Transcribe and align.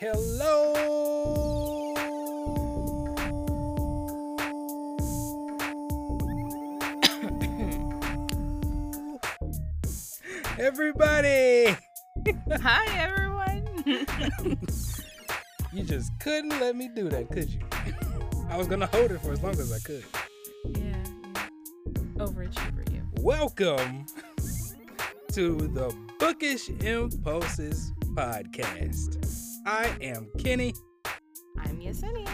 Hello, 0.00 0.74
everybody. 10.58 11.76
Hi, 12.50 12.86
everyone. 12.98 13.66
You 15.72 15.82
just 15.82 16.12
couldn't 16.20 16.50
let 16.60 16.76
me 16.76 16.88
do 16.94 17.08
that, 17.08 17.30
could 17.30 17.50
you? 17.50 17.60
I 18.48 18.56
was 18.56 18.68
gonna 18.68 18.86
hold 18.86 19.10
it 19.10 19.20
for 19.20 19.32
as 19.32 19.42
long 19.42 19.52
as 19.52 19.72
I 19.72 19.78
could. 19.80 20.04
yeah, 20.76 20.94
overachiever 22.16 22.92
you. 22.92 23.02
Welcome 23.20 24.06
to 25.32 25.56
the 25.56 25.94
Bookish 26.18 26.68
Impulses 26.82 27.92
podcast. 28.14 29.33
I 29.66 29.96
am 30.02 30.28
Kenny. 30.38 30.74
I'm 31.58 31.80
Yesenia. 31.80 32.28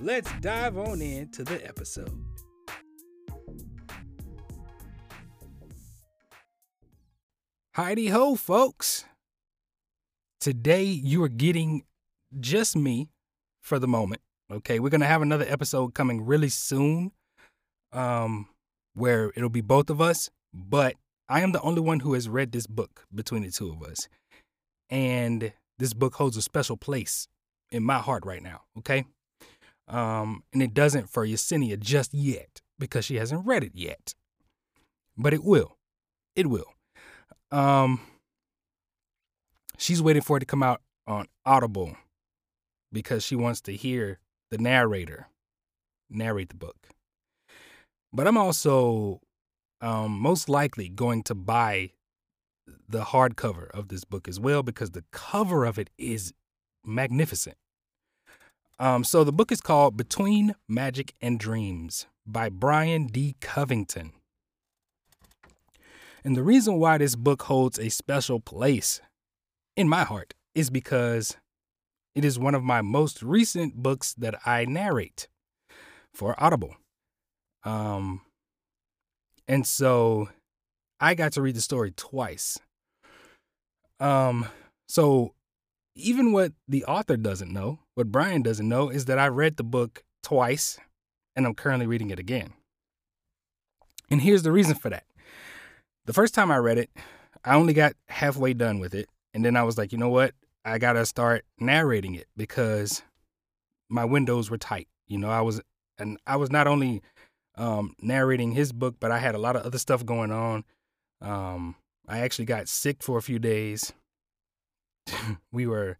Let's 0.00 0.28
dive 0.40 0.76
on 0.76 1.00
into 1.00 1.44
the 1.44 1.64
episode. 1.64 2.10
Heidi 7.76 8.08
ho, 8.08 8.34
folks. 8.34 9.04
Today 10.40 10.82
you 10.82 11.22
are 11.22 11.28
getting 11.28 11.84
just 12.40 12.74
me 12.74 13.10
for 13.60 13.78
the 13.78 13.86
moment. 13.86 14.20
Okay, 14.50 14.80
we're 14.80 14.90
gonna 14.90 15.06
have 15.06 15.22
another 15.22 15.46
episode 15.48 15.94
coming 15.94 16.26
really 16.26 16.48
soon, 16.48 17.12
um, 17.92 18.48
where 18.94 19.32
it'll 19.36 19.48
be 19.48 19.60
both 19.60 19.90
of 19.90 20.00
us. 20.00 20.28
But 20.52 20.96
I 21.28 21.42
am 21.42 21.52
the 21.52 21.60
only 21.60 21.80
one 21.80 22.00
who 22.00 22.14
has 22.14 22.28
read 22.28 22.50
this 22.50 22.66
book 22.66 23.06
between 23.14 23.44
the 23.44 23.52
two 23.52 23.70
of 23.70 23.80
us, 23.84 24.08
and 24.90 25.52
this 25.78 25.92
book 25.92 26.14
holds 26.14 26.36
a 26.36 26.42
special 26.42 26.76
place 26.76 27.28
in 27.70 27.82
my 27.82 27.98
heart 27.98 28.24
right 28.24 28.42
now. 28.42 28.62
Okay, 28.78 29.04
um, 29.88 30.42
and 30.52 30.62
it 30.62 30.74
doesn't 30.74 31.08
for 31.08 31.26
Yesenia 31.26 31.78
just 31.78 32.14
yet 32.14 32.60
because 32.78 33.04
she 33.04 33.16
hasn't 33.16 33.46
read 33.46 33.64
it 33.64 33.72
yet, 33.74 34.14
but 35.16 35.34
it 35.34 35.44
will. 35.44 35.78
It 36.34 36.46
will. 36.46 36.72
Um, 37.50 38.00
she's 39.76 40.00
waiting 40.00 40.22
for 40.22 40.38
it 40.38 40.40
to 40.40 40.46
come 40.46 40.62
out 40.62 40.80
on 41.06 41.26
Audible 41.44 41.96
because 42.92 43.24
she 43.24 43.36
wants 43.36 43.60
to 43.62 43.72
hear 43.72 44.18
the 44.50 44.58
narrator 44.58 45.28
narrate 46.08 46.50
the 46.50 46.54
book. 46.54 46.88
But 48.12 48.26
I'm 48.26 48.36
also 48.36 49.20
um, 49.80 50.12
most 50.12 50.48
likely 50.48 50.88
going 50.88 51.22
to 51.24 51.34
buy 51.34 51.92
the 52.88 53.02
hardcover 53.02 53.70
of 53.70 53.88
this 53.88 54.04
book 54.04 54.28
as 54.28 54.38
well 54.38 54.62
because 54.62 54.90
the 54.90 55.04
cover 55.12 55.64
of 55.64 55.78
it 55.78 55.90
is 55.98 56.32
magnificent. 56.84 57.56
Um, 58.78 59.04
so 59.04 59.22
the 59.24 59.32
book 59.32 59.52
is 59.52 59.60
called 59.60 59.96
Between 59.96 60.54
Magic 60.68 61.14
and 61.20 61.38
Dreams 61.38 62.06
by 62.26 62.48
Brian 62.48 63.06
D. 63.06 63.36
Covington. 63.40 64.12
And 66.24 66.36
the 66.36 66.42
reason 66.42 66.78
why 66.78 66.98
this 66.98 67.16
book 67.16 67.42
holds 67.42 67.78
a 67.78 67.88
special 67.88 68.40
place 68.40 69.00
in 69.76 69.88
my 69.88 70.04
heart 70.04 70.34
is 70.54 70.70
because 70.70 71.36
it 72.14 72.24
is 72.24 72.38
one 72.38 72.54
of 72.54 72.62
my 72.62 72.82
most 72.82 73.22
recent 73.22 73.76
books 73.76 74.14
that 74.14 74.38
I 74.46 74.64
narrate 74.64 75.28
for 76.12 76.34
Audible. 76.42 76.76
Um, 77.64 78.22
and 79.48 79.66
so 79.66 80.28
I 81.02 81.14
got 81.14 81.32
to 81.32 81.42
read 81.42 81.56
the 81.56 81.60
story 81.60 81.90
twice. 81.90 82.60
Um, 83.98 84.46
so 84.88 85.34
even 85.96 86.32
what 86.32 86.52
the 86.68 86.84
author 86.84 87.16
doesn't 87.16 87.52
know, 87.52 87.80
what 87.96 88.12
Brian 88.12 88.42
doesn't 88.42 88.68
know, 88.68 88.88
is 88.88 89.06
that 89.06 89.18
I 89.18 89.26
read 89.26 89.56
the 89.56 89.64
book 89.64 90.04
twice 90.22 90.78
and 91.34 91.44
I'm 91.44 91.54
currently 91.54 91.88
reading 91.88 92.10
it 92.10 92.20
again. 92.20 92.52
And 94.10 94.22
here's 94.22 94.44
the 94.44 94.52
reason 94.52 94.76
for 94.76 94.90
that. 94.90 95.04
The 96.04 96.12
first 96.12 96.34
time 96.34 96.52
I 96.52 96.58
read 96.58 96.78
it, 96.78 96.90
I 97.44 97.56
only 97.56 97.74
got 97.74 97.94
halfway 98.08 98.54
done 98.54 98.78
with 98.78 98.94
it. 98.94 99.08
And 99.34 99.44
then 99.44 99.56
I 99.56 99.64
was 99.64 99.76
like, 99.76 99.90
you 99.90 99.98
know 99.98 100.08
what? 100.08 100.34
I 100.64 100.78
got 100.78 100.92
to 100.92 101.04
start 101.04 101.44
narrating 101.58 102.14
it 102.14 102.28
because 102.36 103.02
my 103.88 104.04
windows 104.04 104.50
were 104.50 104.58
tight. 104.58 104.86
You 105.08 105.18
know, 105.18 105.30
I 105.30 105.40
was, 105.40 105.60
and 105.98 106.18
I 106.28 106.36
was 106.36 106.52
not 106.52 106.68
only 106.68 107.02
um, 107.56 107.96
narrating 108.00 108.52
his 108.52 108.70
book, 108.70 108.96
but 109.00 109.10
I 109.10 109.18
had 109.18 109.34
a 109.34 109.38
lot 109.38 109.56
of 109.56 109.62
other 109.62 109.78
stuff 109.78 110.06
going 110.06 110.30
on. 110.30 110.64
Um, 111.22 111.76
I 112.08 112.18
actually 112.18 112.46
got 112.46 112.68
sick 112.68 113.02
for 113.02 113.16
a 113.16 113.22
few 113.22 113.38
days. 113.38 113.92
we 115.52 115.66
were, 115.66 115.96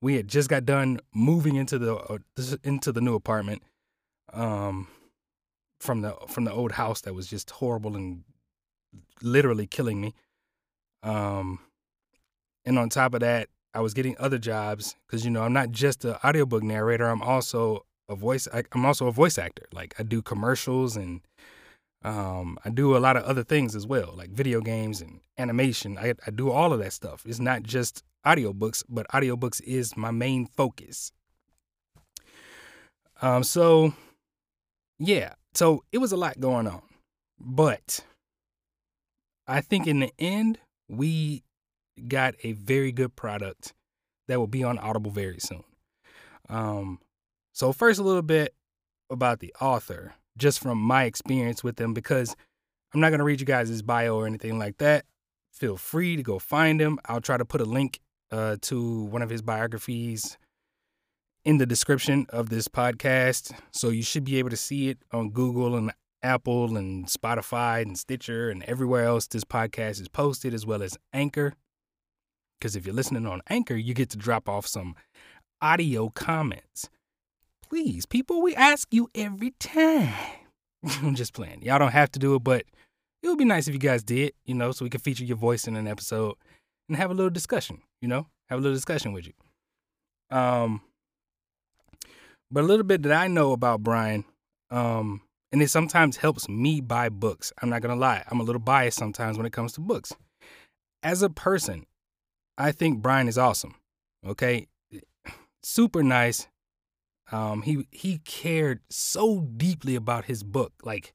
we 0.00 0.14
had 0.14 0.28
just 0.28 0.48
got 0.48 0.64
done 0.64 1.00
moving 1.12 1.56
into 1.56 1.78
the 1.78 1.96
uh, 1.96 2.18
into 2.62 2.92
the 2.92 3.00
new 3.00 3.14
apartment, 3.14 3.62
um, 4.32 4.88
from 5.80 6.02
the 6.02 6.14
from 6.28 6.44
the 6.44 6.52
old 6.52 6.72
house 6.72 7.00
that 7.02 7.14
was 7.14 7.26
just 7.26 7.50
horrible 7.50 7.96
and 7.96 8.22
literally 9.22 9.66
killing 9.66 10.00
me. 10.00 10.14
Um, 11.02 11.60
and 12.64 12.78
on 12.78 12.88
top 12.88 13.14
of 13.14 13.20
that, 13.20 13.48
I 13.74 13.80
was 13.80 13.94
getting 13.94 14.16
other 14.18 14.38
jobs 14.38 14.96
because 15.06 15.24
you 15.24 15.30
know 15.30 15.42
I'm 15.42 15.52
not 15.52 15.70
just 15.70 16.04
an 16.04 16.16
audiobook 16.24 16.62
narrator. 16.62 17.06
I'm 17.06 17.22
also 17.22 17.86
a 18.08 18.14
voice. 18.14 18.46
I, 18.52 18.64
I'm 18.72 18.84
also 18.84 19.06
a 19.06 19.12
voice 19.12 19.38
actor. 19.38 19.66
Like 19.72 19.94
I 19.98 20.02
do 20.02 20.22
commercials 20.22 20.96
and 20.96 21.20
um, 22.02 22.58
I 22.64 22.70
do 22.70 22.96
a 22.96 22.98
lot 22.98 23.16
of 23.16 23.24
other 23.24 23.44
things 23.44 23.76
as 23.76 23.86
well, 23.86 24.14
like 24.16 24.30
video 24.30 24.60
games 24.60 25.00
and 25.00 25.20
animation. 25.38 25.98
I, 25.98 26.14
I 26.26 26.30
do 26.30 26.50
all 26.50 26.72
of 26.72 26.78
that 26.80 26.92
stuff. 26.92 27.24
It's 27.26 27.40
not 27.40 27.62
just 27.62 28.02
audiobooks, 28.26 28.84
but 28.88 29.06
audiobooks 29.08 29.60
is 29.62 29.96
my 29.96 30.10
main 30.10 30.46
focus. 30.46 31.12
Um, 33.22 33.42
so 33.44 33.92
yeah, 34.98 35.34
so 35.54 35.84
it 35.92 35.98
was 35.98 36.12
a 36.12 36.16
lot 36.16 36.40
going 36.40 36.66
on, 36.66 36.82
but 37.38 38.00
I 39.46 39.60
think 39.60 39.86
in 39.86 40.00
the 40.00 40.12
end 40.18 40.58
we 40.88 41.42
got 42.08 42.34
a 42.42 42.52
very 42.52 42.92
good 42.92 43.14
product 43.14 43.74
that 44.28 44.38
will 44.38 44.46
be 44.46 44.64
on 44.64 44.78
Audible 44.78 45.10
very 45.10 45.38
soon. 45.38 45.64
Um, 46.48 47.00
so 47.52 47.72
first, 47.72 48.00
a 48.00 48.02
little 48.02 48.22
bit 48.22 48.54
about 49.10 49.40
the 49.40 49.54
author, 49.60 50.14
just 50.40 50.58
from 50.58 50.78
my 50.78 51.04
experience 51.04 51.62
with 51.62 51.76
them, 51.76 51.94
because 51.94 52.34
I'm 52.92 53.00
not 53.00 53.10
gonna 53.10 53.24
read 53.24 53.40
you 53.40 53.46
guys 53.46 53.68
his 53.68 53.82
bio 53.82 54.16
or 54.16 54.26
anything 54.26 54.58
like 54.58 54.78
that. 54.78 55.04
Feel 55.52 55.76
free 55.76 56.16
to 56.16 56.22
go 56.22 56.38
find 56.38 56.80
him. 56.80 56.98
I'll 57.06 57.20
try 57.20 57.36
to 57.36 57.44
put 57.44 57.60
a 57.60 57.64
link 57.64 58.00
uh, 58.32 58.56
to 58.62 59.04
one 59.04 59.22
of 59.22 59.30
his 59.30 59.42
biographies 59.42 60.38
in 61.44 61.58
the 61.58 61.66
description 61.66 62.26
of 62.30 62.48
this 62.48 62.68
podcast, 62.68 63.52
so 63.70 63.90
you 63.90 64.02
should 64.02 64.24
be 64.24 64.38
able 64.38 64.50
to 64.50 64.56
see 64.56 64.88
it 64.88 64.98
on 65.12 65.30
Google 65.30 65.76
and 65.76 65.92
Apple 66.22 66.76
and 66.76 67.06
Spotify 67.06 67.80
and 67.82 67.98
Stitcher 67.98 68.50
and 68.50 68.62
everywhere 68.64 69.04
else 69.04 69.26
this 69.26 69.44
podcast 69.44 70.00
is 70.00 70.08
posted, 70.08 70.52
as 70.52 70.66
well 70.66 70.82
as 70.82 70.98
Anchor. 71.12 71.54
Because 72.58 72.76
if 72.76 72.84
you're 72.84 72.94
listening 72.94 73.26
on 73.26 73.40
Anchor, 73.48 73.74
you 73.74 73.94
get 73.94 74.10
to 74.10 74.18
drop 74.18 74.48
off 74.48 74.66
some 74.66 74.94
audio 75.62 76.10
comments. 76.10 76.90
Please, 77.70 78.04
people, 78.04 78.42
we 78.42 78.52
ask 78.56 78.88
you 78.92 79.08
every 79.14 79.52
time. 79.60 80.12
I'm 80.84 81.14
just 81.14 81.32
playing. 81.32 81.62
Y'all 81.62 81.78
don't 81.78 81.92
have 81.92 82.10
to 82.12 82.18
do 82.18 82.34
it, 82.34 82.42
but 82.42 82.64
it 83.22 83.28
would 83.28 83.38
be 83.38 83.44
nice 83.44 83.68
if 83.68 83.74
you 83.74 83.78
guys 83.78 84.02
did, 84.02 84.32
you 84.44 84.54
know, 84.54 84.72
so 84.72 84.84
we 84.84 84.90
could 84.90 85.02
feature 85.02 85.22
your 85.22 85.36
voice 85.36 85.68
in 85.68 85.76
an 85.76 85.86
episode 85.86 86.34
and 86.88 86.96
have 86.96 87.12
a 87.12 87.14
little 87.14 87.30
discussion, 87.30 87.80
you 88.02 88.08
know, 88.08 88.26
have 88.48 88.58
a 88.58 88.62
little 88.62 88.74
discussion 88.74 89.12
with 89.12 89.28
you. 89.28 90.36
Um, 90.36 90.80
but 92.50 92.64
a 92.64 92.66
little 92.66 92.82
bit 92.82 93.04
that 93.04 93.12
I 93.12 93.28
know 93.28 93.52
about 93.52 93.84
Brian, 93.84 94.24
um, 94.72 95.20
and 95.52 95.62
it 95.62 95.70
sometimes 95.70 96.16
helps 96.16 96.48
me 96.48 96.80
buy 96.80 97.08
books. 97.08 97.52
I'm 97.62 97.70
not 97.70 97.82
gonna 97.82 97.94
lie, 97.94 98.24
I'm 98.28 98.40
a 98.40 98.44
little 98.44 98.60
biased 98.60 98.98
sometimes 98.98 99.36
when 99.36 99.46
it 99.46 99.52
comes 99.52 99.74
to 99.74 99.80
books. 99.80 100.12
As 101.04 101.22
a 101.22 101.30
person, 101.30 101.86
I 102.58 102.72
think 102.72 103.00
Brian 103.00 103.28
is 103.28 103.38
awesome. 103.38 103.76
Okay, 104.26 104.66
super 105.62 106.02
nice. 106.02 106.48
Um, 107.32 107.62
he 107.62 107.86
he 107.90 108.18
cared 108.18 108.80
so 108.90 109.40
deeply 109.40 109.94
about 109.94 110.24
his 110.24 110.42
book. 110.42 110.72
Like 110.82 111.14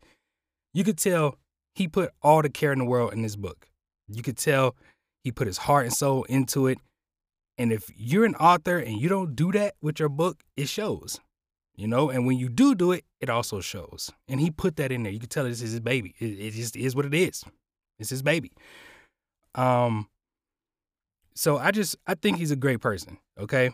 you 0.73 0.83
could 0.83 0.97
tell 0.97 1.38
he 1.73 1.88
put 1.88 2.12
all 2.21 2.41
the 2.41 2.50
care 2.50 2.71
in 2.71 2.79
the 2.79 2.85
world 2.85 3.13
in 3.13 3.21
this 3.21 3.35
book. 3.35 3.67
You 4.07 4.23
could 4.23 4.38
tell 4.38 4.75
he 5.23 5.31
put 5.31 5.47
his 5.47 5.57
heart 5.59 5.85
and 5.85 5.94
soul 5.94 6.23
into 6.25 6.67
it. 6.67 6.77
And 7.57 7.71
if 7.71 7.89
you're 7.95 8.25
an 8.25 8.35
author 8.35 8.77
and 8.77 9.00
you 9.00 9.09
don't 9.09 9.35
do 9.35 9.51
that 9.53 9.75
with 9.81 10.00
your 10.00 10.09
book, 10.09 10.44
it 10.56 10.67
shows. 10.69 11.19
You 11.77 11.88
know, 11.88 12.09
and 12.09 12.25
when 12.25 12.38
you 12.38 12.47
do 12.47 12.73
do 12.73 12.94
it, 12.94 13.03
it 13.19 13.29
also 13.29 13.59
shows. 13.59 14.09
And 14.29 14.39
he 14.39 14.50
put 14.50 14.77
that 14.77 14.94
in 14.94 15.03
there. 15.03 15.12
You 15.12 15.19
can 15.19 15.27
tell 15.27 15.44
this 15.44 15.62
is 15.62 15.71
his 15.71 15.81
baby. 15.81 16.15
It, 16.19 16.39
it 16.39 16.51
just 16.53 16.77
is 16.77 16.95
what 16.95 17.06
it 17.06 17.13
is. 17.13 17.44
It's 18.00 18.09
his 18.09 18.21
baby. 18.21 18.53
Um, 19.56 20.07
so 21.33 21.57
I 21.57 21.71
just 21.71 21.97
I 22.07 22.15
think 22.15 22.38
he's 22.38 22.51
a 22.51 22.56
great 22.56 22.79
person. 22.79 23.17
Okay, 23.38 23.71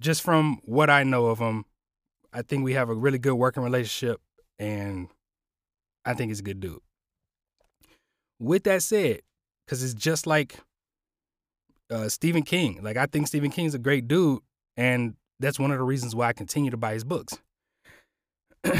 just 0.00 0.22
from 0.22 0.60
what 0.64 0.88
I 0.88 1.02
know 1.02 1.26
of 1.26 1.40
him, 1.40 1.64
I 2.32 2.42
think 2.42 2.64
we 2.64 2.74
have 2.74 2.88
a 2.88 2.94
really 2.94 3.18
good 3.18 3.34
working 3.34 3.62
relationship, 3.62 4.20
and 4.58 5.08
I 6.04 6.14
think 6.14 6.30
he's 6.30 6.40
a 6.40 6.44
good 6.44 6.60
dude. 6.60 6.80
With 8.38 8.64
that 8.64 8.82
said, 8.82 9.20
because 9.66 9.82
it's 9.82 9.94
just 9.94 10.26
like 10.26 10.58
uh, 11.90 12.08
Stephen 12.08 12.42
King. 12.42 12.80
Like 12.82 12.96
I 12.96 13.06
think 13.06 13.26
Stephen 13.26 13.50
King's 13.50 13.74
a 13.74 13.78
great 13.78 14.08
dude, 14.08 14.40
and 14.76 15.14
that's 15.40 15.58
one 15.58 15.70
of 15.70 15.78
the 15.78 15.84
reasons 15.84 16.14
why 16.14 16.28
I 16.28 16.32
continue 16.32 16.70
to 16.70 16.76
buy 16.76 16.94
his 16.94 17.04
books. 17.04 17.38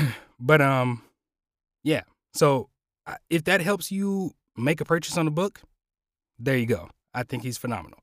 but 0.40 0.60
um, 0.60 1.02
yeah. 1.84 2.02
So 2.34 2.68
if 3.28 3.44
that 3.44 3.60
helps 3.60 3.90
you 3.90 4.32
make 4.56 4.80
a 4.80 4.84
purchase 4.84 5.16
on 5.16 5.24
the 5.24 5.30
book, 5.30 5.60
there 6.38 6.56
you 6.56 6.66
go. 6.66 6.88
I 7.14 7.22
think 7.24 7.42
he's 7.42 7.58
phenomenal. 7.58 7.98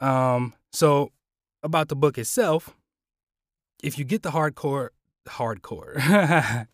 Um, 0.00 0.54
so 0.72 1.12
about 1.62 1.88
the 1.88 1.96
book 1.96 2.18
itself, 2.18 2.75
if 3.82 3.98
you 3.98 4.04
get 4.04 4.22
the 4.22 4.30
hardcore, 4.30 4.90
hardcore, 5.26 5.96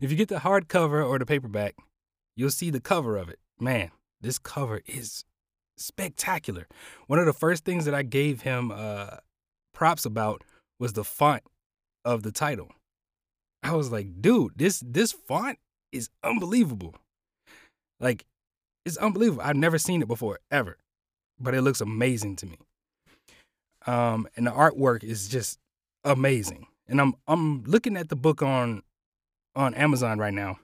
if 0.00 0.10
you 0.10 0.16
get 0.16 0.28
the 0.28 0.36
hardcover 0.36 1.06
or 1.06 1.18
the 1.18 1.26
paperback, 1.26 1.74
you'll 2.36 2.50
see 2.50 2.70
the 2.70 2.80
cover 2.80 3.16
of 3.16 3.28
it. 3.28 3.38
Man, 3.60 3.90
this 4.20 4.38
cover 4.38 4.80
is 4.86 5.24
spectacular. 5.76 6.66
One 7.06 7.18
of 7.18 7.26
the 7.26 7.32
first 7.32 7.64
things 7.64 7.84
that 7.84 7.94
I 7.94 8.02
gave 8.02 8.42
him 8.42 8.72
uh, 8.74 9.18
props 9.72 10.04
about 10.04 10.42
was 10.78 10.92
the 10.94 11.04
font 11.04 11.42
of 12.04 12.22
the 12.22 12.32
title. 12.32 12.70
I 13.62 13.74
was 13.74 13.90
like, 13.90 14.20
dude, 14.20 14.52
this 14.56 14.82
this 14.84 15.12
font 15.12 15.58
is 15.92 16.10
unbelievable. 16.22 16.94
Like, 18.00 18.26
it's 18.84 18.96
unbelievable. 18.98 19.42
I've 19.42 19.56
never 19.56 19.78
seen 19.78 20.02
it 20.02 20.08
before, 20.08 20.40
ever. 20.50 20.76
But 21.40 21.54
it 21.54 21.62
looks 21.62 21.80
amazing 21.80 22.36
to 22.36 22.46
me. 22.46 22.58
Um, 23.86 24.28
and 24.36 24.46
the 24.46 24.50
artwork 24.50 25.02
is 25.02 25.28
just 25.28 25.58
amazing. 26.04 26.66
And 26.86 27.00
I'm 27.00 27.14
I'm 27.26 27.64
looking 27.64 27.96
at 27.96 28.08
the 28.08 28.16
book 28.16 28.42
on 28.42 28.82
on 29.56 29.74
Amazon 29.74 30.18
right 30.18 30.34
now. 30.34 30.58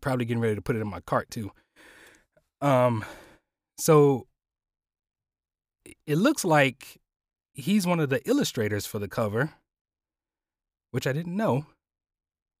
Probably 0.00 0.24
getting 0.24 0.40
ready 0.40 0.54
to 0.54 0.62
put 0.62 0.76
it 0.76 0.80
in 0.80 0.88
my 0.88 1.00
cart 1.00 1.30
too. 1.30 1.50
Um, 2.60 3.04
so 3.78 4.26
it 6.06 6.16
looks 6.16 6.44
like 6.44 7.00
he's 7.52 7.86
one 7.86 8.00
of 8.00 8.08
the 8.08 8.26
illustrators 8.28 8.86
for 8.86 8.98
the 8.98 9.08
cover, 9.08 9.52
which 10.90 11.06
I 11.06 11.12
didn't 11.12 11.36
know. 11.36 11.66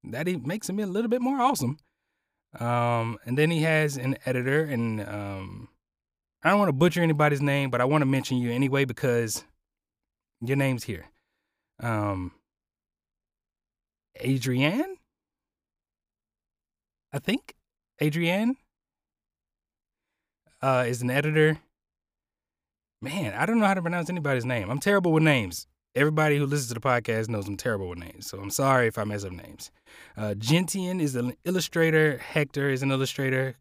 That 0.04 0.26
he 0.26 0.36
makes 0.36 0.68
him 0.68 0.78
a 0.78 0.86
little 0.86 1.08
bit 1.08 1.22
more 1.22 1.40
awesome. 1.40 1.78
Um, 2.58 3.18
and 3.24 3.38
then 3.38 3.50
he 3.50 3.62
has 3.62 3.96
an 3.96 4.16
editor, 4.26 4.62
and 4.62 5.00
um, 5.00 5.68
I 6.42 6.50
don't 6.50 6.58
want 6.58 6.68
to 6.68 6.74
butcher 6.74 7.02
anybody's 7.02 7.40
name, 7.40 7.70
but 7.70 7.80
I 7.80 7.86
want 7.86 8.02
to 8.02 8.06
mention 8.06 8.36
you 8.36 8.52
anyway 8.52 8.84
because 8.84 9.44
your 10.40 10.56
name's 10.56 10.84
here. 10.84 11.06
Um, 11.80 12.32
Adrienne, 14.22 14.96
I 17.12 17.18
think 17.18 17.54
Adrienne 18.02 18.56
uh, 20.62 20.84
is 20.86 21.02
an 21.02 21.10
editor. 21.10 21.58
Man, 23.02 23.34
I 23.34 23.44
don't 23.44 23.58
know 23.58 23.66
how 23.66 23.74
to 23.74 23.82
pronounce 23.82 24.08
anybody's 24.08 24.44
name. 24.44 24.70
I'm 24.70 24.78
terrible 24.78 25.12
with 25.12 25.22
names. 25.22 25.66
Everybody 25.94 26.38
who 26.38 26.46
listens 26.46 26.68
to 26.68 26.74
the 26.74 26.80
podcast 26.80 27.28
knows 27.28 27.46
I'm 27.46 27.56
terrible 27.56 27.88
with 27.88 27.98
names, 27.98 28.26
so 28.26 28.38
I'm 28.38 28.50
sorry 28.50 28.88
if 28.88 28.98
I 28.98 29.04
mess 29.04 29.24
up 29.24 29.32
names. 29.32 29.70
Uh, 30.16 30.34
Gentian 30.34 31.00
is 31.00 31.14
an 31.14 31.34
illustrator. 31.44 32.18
Hector 32.18 32.70
is 32.70 32.82
an 32.82 32.90
illustrator. 32.90 33.56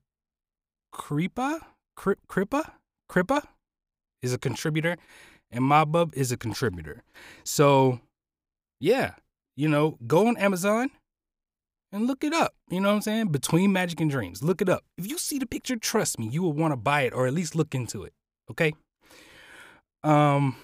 Kripa, 0.92 1.60
Kripa, 1.96 2.74
Kripa 3.08 3.44
is 4.24 4.34
a 4.34 4.40
contributor, 4.40 4.98
and 5.54 5.64
Mobub 5.64 6.14
is 6.16 6.32
a 6.32 6.38
contributor. 6.38 7.04
So, 7.44 8.02
yeah, 8.80 9.14
you 9.56 9.70
know, 9.70 9.98
go 10.06 10.28
on 10.28 10.36
Amazon 10.38 10.90
and 11.92 12.08
look 12.08 12.24
it 12.24 12.34
up. 12.34 12.54
You 12.70 12.82
know 12.82 12.90
what 12.90 12.96
I'm 12.96 13.02
saying? 13.02 13.28
Between 13.28 13.72
Magic 13.72 14.02
and 14.02 14.10
Dreams, 14.10 14.44
look 14.44 14.62
it 14.62 14.70
up. 14.70 14.84
If 14.98 15.08
you 15.08 15.18
see 15.18 15.38
the 15.38 15.46
picture, 15.46 15.76
trust 15.76 16.20
me, 16.20 16.28
you 16.28 16.42
will 16.42 16.54
want 16.54 16.72
to 16.72 16.78
buy 16.78 17.02
it 17.02 17.14
or 17.14 17.28
at 17.28 17.34
least 17.34 17.56
look 17.56 17.74
into 17.76 18.04
it. 18.04 18.14
Okay. 18.52 18.74
Um. 20.04 20.56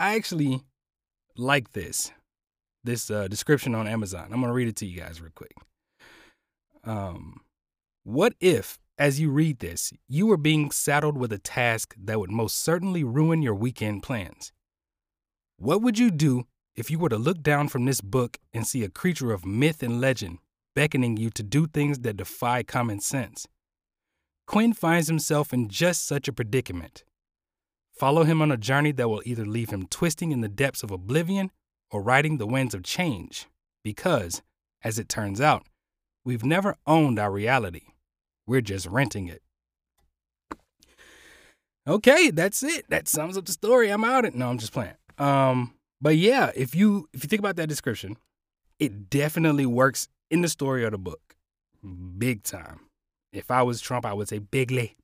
I 0.00 0.14
actually 0.14 0.62
like 1.36 1.72
this 1.72 2.12
this 2.84 3.10
uh, 3.10 3.26
description 3.28 3.74
on 3.74 3.88
Amazon. 3.88 4.28
I'm 4.32 4.40
gonna 4.40 4.52
read 4.52 4.68
it 4.68 4.76
to 4.76 4.86
you 4.86 4.98
guys 4.98 5.20
real 5.20 5.32
quick. 5.34 5.52
Um, 6.84 7.40
what 8.04 8.34
if, 8.40 8.78
as 8.98 9.20
you 9.20 9.30
read 9.30 9.60
this, 9.60 9.92
you 10.08 10.30
are 10.32 10.36
being 10.36 10.72
saddled 10.72 11.16
with 11.16 11.32
a 11.32 11.38
task 11.38 11.94
that 11.96 12.18
would 12.18 12.32
most 12.32 12.56
certainly 12.56 13.04
ruin 13.04 13.42
your 13.42 13.54
weekend 13.54 14.02
plans? 14.02 14.52
What 15.56 15.82
would 15.82 15.98
you 15.98 16.10
do 16.10 16.46
if 16.74 16.90
you 16.90 16.98
were 16.98 17.08
to 17.08 17.16
look 17.16 17.40
down 17.42 17.68
from 17.68 17.84
this 17.84 18.00
book 18.00 18.38
and 18.52 18.66
see 18.66 18.82
a 18.82 18.88
creature 18.88 19.32
of 19.32 19.46
myth 19.46 19.82
and 19.82 20.00
legend 20.00 20.38
beckoning 20.74 21.16
you 21.16 21.30
to 21.30 21.42
do 21.44 21.66
things 21.66 22.00
that 22.00 22.16
defy 22.16 22.64
common 22.64 23.00
sense? 23.00 23.46
Quinn 24.46 24.72
finds 24.72 25.08
himself 25.08 25.52
in 25.52 25.68
just 25.68 26.04
such 26.04 26.26
a 26.26 26.32
predicament. 26.32 27.04
Follow 27.92 28.24
him 28.24 28.42
on 28.42 28.50
a 28.50 28.56
journey 28.56 28.92
that 28.92 29.08
will 29.08 29.22
either 29.24 29.44
leave 29.44 29.70
him 29.70 29.86
twisting 29.86 30.32
in 30.32 30.40
the 30.40 30.48
depths 30.48 30.82
of 30.82 30.90
oblivion 30.90 31.50
or 31.90 32.02
riding 32.02 32.38
the 32.38 32.46
winds 32.46 32.74
of 32.74 32.82
change, 32.82 33.46
because, 33.84 34.42
as 34.82 34.98
it 34.98 35.08
turns 35.08 35.40
out, 35.40 35.66
we've 36.24 36.44
never 36.44 36.76
owned 36.86 37.18
our 37.18 37.30
reality. 37.30 37.82
We're 38.48 38.62
just 38.62 38.86
renting 38.86 39.28
it. 39.28 39.42
Okay, 41.86 42.30
that's 42.30 42.62
it. 42.62 42.86
That 42.88 43.06
sums 43.06 43.36
up 43.36 43.44
the 43.44 43.52
story. 43.52 43.90
I'm 43.90 44.04
out 44.04 44.24
it. 44.24 44.34
No, 44.34 44.48
I'm 44.48 44.58
just 44.58 44.72
playing. 44.72 44.94
Um, 45.18 45.74
but 46.00 46.16
yeah, 46.16 46.50
if 46.54 46.74
you 46.74 47.08
if 47.12 47.22
you 47.22 47.28
think 47.28 47.40
about 47.40 47.56
that 47.56 47.68
description, 47.68 48.16
it 48.78 49.10
definitely 49.10 49.66
works 49.66 50.08
in 50.30 50.40
the 50.40 50.48
story 50.48 50.84
of 50.84 50.92
the 50.92 50.98
book. 50.98 51.36
Big 52.16 52.42
time. 52.42 52.80
If 53.32 53.50
I 53.50 53.62
was 53.62 53.82
Trump, 53.82 54.06
I 54.06 54.14
would 54.14 54.28
say 54.28 54.38
bigly 54.38 54.96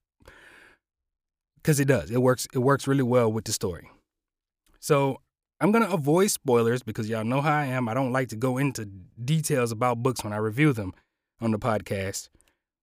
because 1.56 1.80
it 1.80 1.86
does. 1.86 2.10
It 2.10 2.22
works. 2.22 2.48
It 2.54 2.60
works 2.60 2.86
really 2.86 3.02
well 3.02 3.30
with 3.30 3.44
the 3.44 3.52
story. 3.52 3.90
So 4.80 5.20
I'm 5.60 5.70
gonna 5.70 5.90
avoid 5.90 6.30
spoilers 6.30 6.82
because 6.82 7.10
y'all 7.10 7.24
know 7.24 7.42
how 7.42 7.52
I 7.52 7.66
am. 7.66 7.90
I 7.90 7.94
don't 7.94 8.12
like 8.12 8.28
to 8.28 8.36
go 8.36 8.56
into 8.56 8.86
details 9.22 9.70
about 9.70 10.02
books 10.02 10.24
when 10.24 10.32
I 10.32 10.36
review 10.36 10.72
them 10.72 10.94
on 11.40 11.50
the 11.50 11.58
podcast 11.58 12.28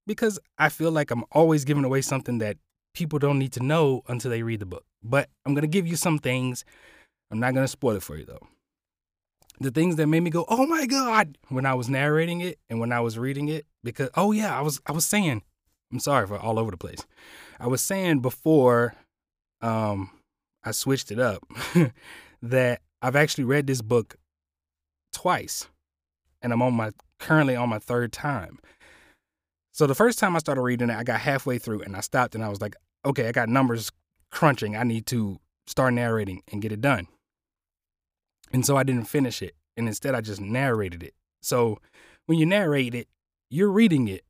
because 0.08 0.40
I 0.58 0.70
feel 0.70 0.92
like 0.92 1.12
I'm 1.12 1.24
always 1.32 1.66
giving 1.66 1.84
away 1.84 2.02
something 2.02 2.40
that 2.40 2.58
people 2.94 3.20
don't 3.20 3.40
need 3.40 3.54
to 3.54 3.64
know 3.64 4.02
until 4.08 4.32
they 4.32 4.44
read 4.44 4.60
the 4.60 4.66
book. 4.66 4.86
But 5.04 5.30
I'm 5.46 5.54
gonna 5.54 5.68
give 5.68 5.88
you 5.88 5.96
some 5.96 6.20
things. 6.20 6.66
I'm 7.32 7.40
not 7.40 7.54
gonna 7.54 7.68
spoil 7.68 7.96
it 7.96 8.04
for 8.04 8.18
you 8.18 8.26
though. 8.26 8.48
The 9.60 9.72
things 9.72 9.96
that 9.98 10.08
made 10.08 10.22
me 10.22 10.30
go, 10.30 10.46
"Oh 10.48 10.66
my 10.66 10.86
god!" 10.86 11.38
when 11.50 11.66
I 11.66 11.74
was 11.76 11.90
narrating 11.90 12.42
it 12.42 12.60
and 12.70 12.80
when 12.80 12.92
I 12.92 13.00
was 13.00 13.18
reading 13.18 13.48
it, 13.48 13.66
because 13.84 14.10
oh 14.16 14.32
yeah, 14.32 14.58
I 14.58 14.62
was 14.62 14.82
I 14.86 14.92
was 14.92 15.06
saying, 15.06 15.44
I'm 15.92 16.00
sorry 16.00 16.28
for 16.28 16.38
all 16.38 16.60
over 16.60 16.72
the 16.72 16.78
place. 16.78 17.06
I 17.60 17.68
was 17.68 17.82
saying 17.82 18.22
before 18.22 18.96
um, 19.62 20.10
I 20.64 20.72
switched 20.72 21.12
it 21.12 21.20
up 21.20 21.44
that 22.42 22.82
I've 23.02 23.16
actually 23.16 23.44
read 23.44 23.68
this 23.68 23.82
book 23.82 24.16
twice, 25.14 25.68
and 26.42 26.52
I'm 26.52 26.62
on 26.62 26.74
my 26.74 26.92
currently 27.20 27.56
on 27.56 27.70
my 27.70 27.80
third 27.80 28.12
time. 28.12 28.60
So 29.74 29.88
the 29.88 29.96
first 29.96 30.20
time 30.20 30.36
I 30.36 30.40
started 30.40 30.62
reading 30.62 30.90
it, 30.90 30.98
I 30.98 31.04
got 31.04 31.22
halfway 31.22 31.58
through 31.58 31.82
and 31.82 31.96
I 31.96 32.02
stopped 32.02 32.36
and 32.36 32.44
I 32.44 32.50
was 32.50 32.62
like, 32.62 32.76
okay, 33.06 33.28
I 33.28 33.32
got 33.32 33.50
numbers 33.50 33.92
crunching. 34.32 34.76
I 34.76 34.84
need 34.84 35.06
to 35.08 35.40
start 35.68 35.94
narrating 35.94 36.42
and 36.52 36.62
get 36.62 36.72
it 36.72 36.82
done. 36.82 37.08
And 38.52 38.66
so 38.66 38.76
I 38.76 38.84
didn't 38.84 39.06
finish 39.06 39.42
it. 39.42 39.56
And 39.78 39.88
instead, 39.88 40.14
I 40.14 40.22
just 40.22 40.42
narrated 40.42 41.02
it. 41.02 41.14
So 41.42 41.80
when 42.26 42.38
you 42.38 42.46
narrate 42.46 42.94
it, 42.94 43.08
you're 43.50 43.72
reading 43.72 44.08
it. 44.08 44.24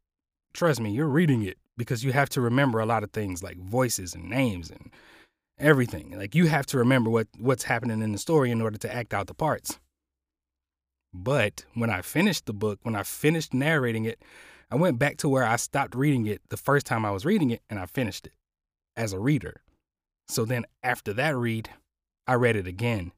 Trust 0.54 0.80
me, 0.80 0.92
you're 0.92 1.08
reading 1.08 1.44
it 1.44 1.58
because 1.78 2.04
you 2.04 2.12
have 2.12 2.30
to 2.30 2.42
remember 2.42 2.80
a 2.80 2.86
lot 2.86 3.04
of 3.04 3.12
things 3.12 3.42
like 3.42 3.58
voices 3.58 4.14
and 4.14 4.30
names 4.30 4.70
and 4.70 4.92
everything. 5.58 6.18
Like 6.18 6.36
you 6.36 6.48
have 6.48 6.66
to 6.68 6.78
remember 6.78 7.10
what 7.10 7.28
what's 7.40 7.64
happening 7.64 8.02
in 8.02 8.12
the 8.12 8.18
story 8.18 8.52
in 8.52 8.62
order 8.62 8.78
to 8.78 8.94
act 8.94 9.14
out 9.14 9.28
the 9.28 9.34
parts. 9.34 9.80
But 11.14 11.66
when 11.74 11.90
I 11.90 12.02
finished 12.02 12.46
the 12.46 12.54
book, 12.54 12.80
when 12.84 12.96
I 12.96 13.04
finished 13.04 13.54
narrating 13.54 14.06
it, 14.06 14.22
I 14.72 14.76
went 14.76 14.98
back 14.98 15.18
to 15.18 15.30
where 15.30 15.44
I 15.44 15.58
stopped 15.58 15.96
reading 15.96 16.26
it 16.26 16.42
the 16.50 16.58
first 16.58 16.86
time 16.86 17.06
I 17.06 17.12
was 17.12 17.26
reading 17.26 17.52
it 17.52 17.62
and 17.70 17.78
I 17.78 17.86
finished 17.86 18.28
it 18.28 18.34
as 18.96 19.12
a 19.12 19.20
reader. 19.20 19.62
So 20.30 20.46
then 20.46 20.66
after 20.82 21.14
that 21.14 21.36
read, 21.36 21.70
I 22.26 22.36
read 22.36 22.56
it 22.56 22.68
again. 22.68 23.12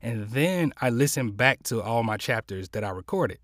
And 0.00 0.28
then 0.28 0.72
I 0.80 0.88
listened 0.88 1.36
back 1.36 1.62
to 1.64 1.82
all 1.82 2.02
my 2.02 2.16
chapters 2.16 2.70
that 2.70 2.84
I 2.84 2.90
recorded. 2.90 3.38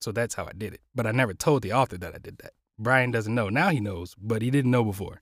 So 0.00 0.12
that's 0.12 0.34
how 0.34 0.44
I 0.44 0.52
did 0.56 0.74
it. 0.74 0.80
But 0.94 1.06
I 1.06 1.10
never 1.10 1.34
told 1.34 1.62
the 1.62 1.72
author 1.72 1.98
that 1.98 2.14
I 2.14 2.18
did 2.18 2.38
that. 2.38 2.52
Brian 2.78 3.10
doesn't 3.10 3.34
know. 3.34 3.48
Now 3.48 3.70
he 3.70 3.80
knows, 3.80 4.14
but 4.20 4.42
he 4.42 4.50
didn't 4.50 4.70
know 4.70 4.84
before. 4.84 5.20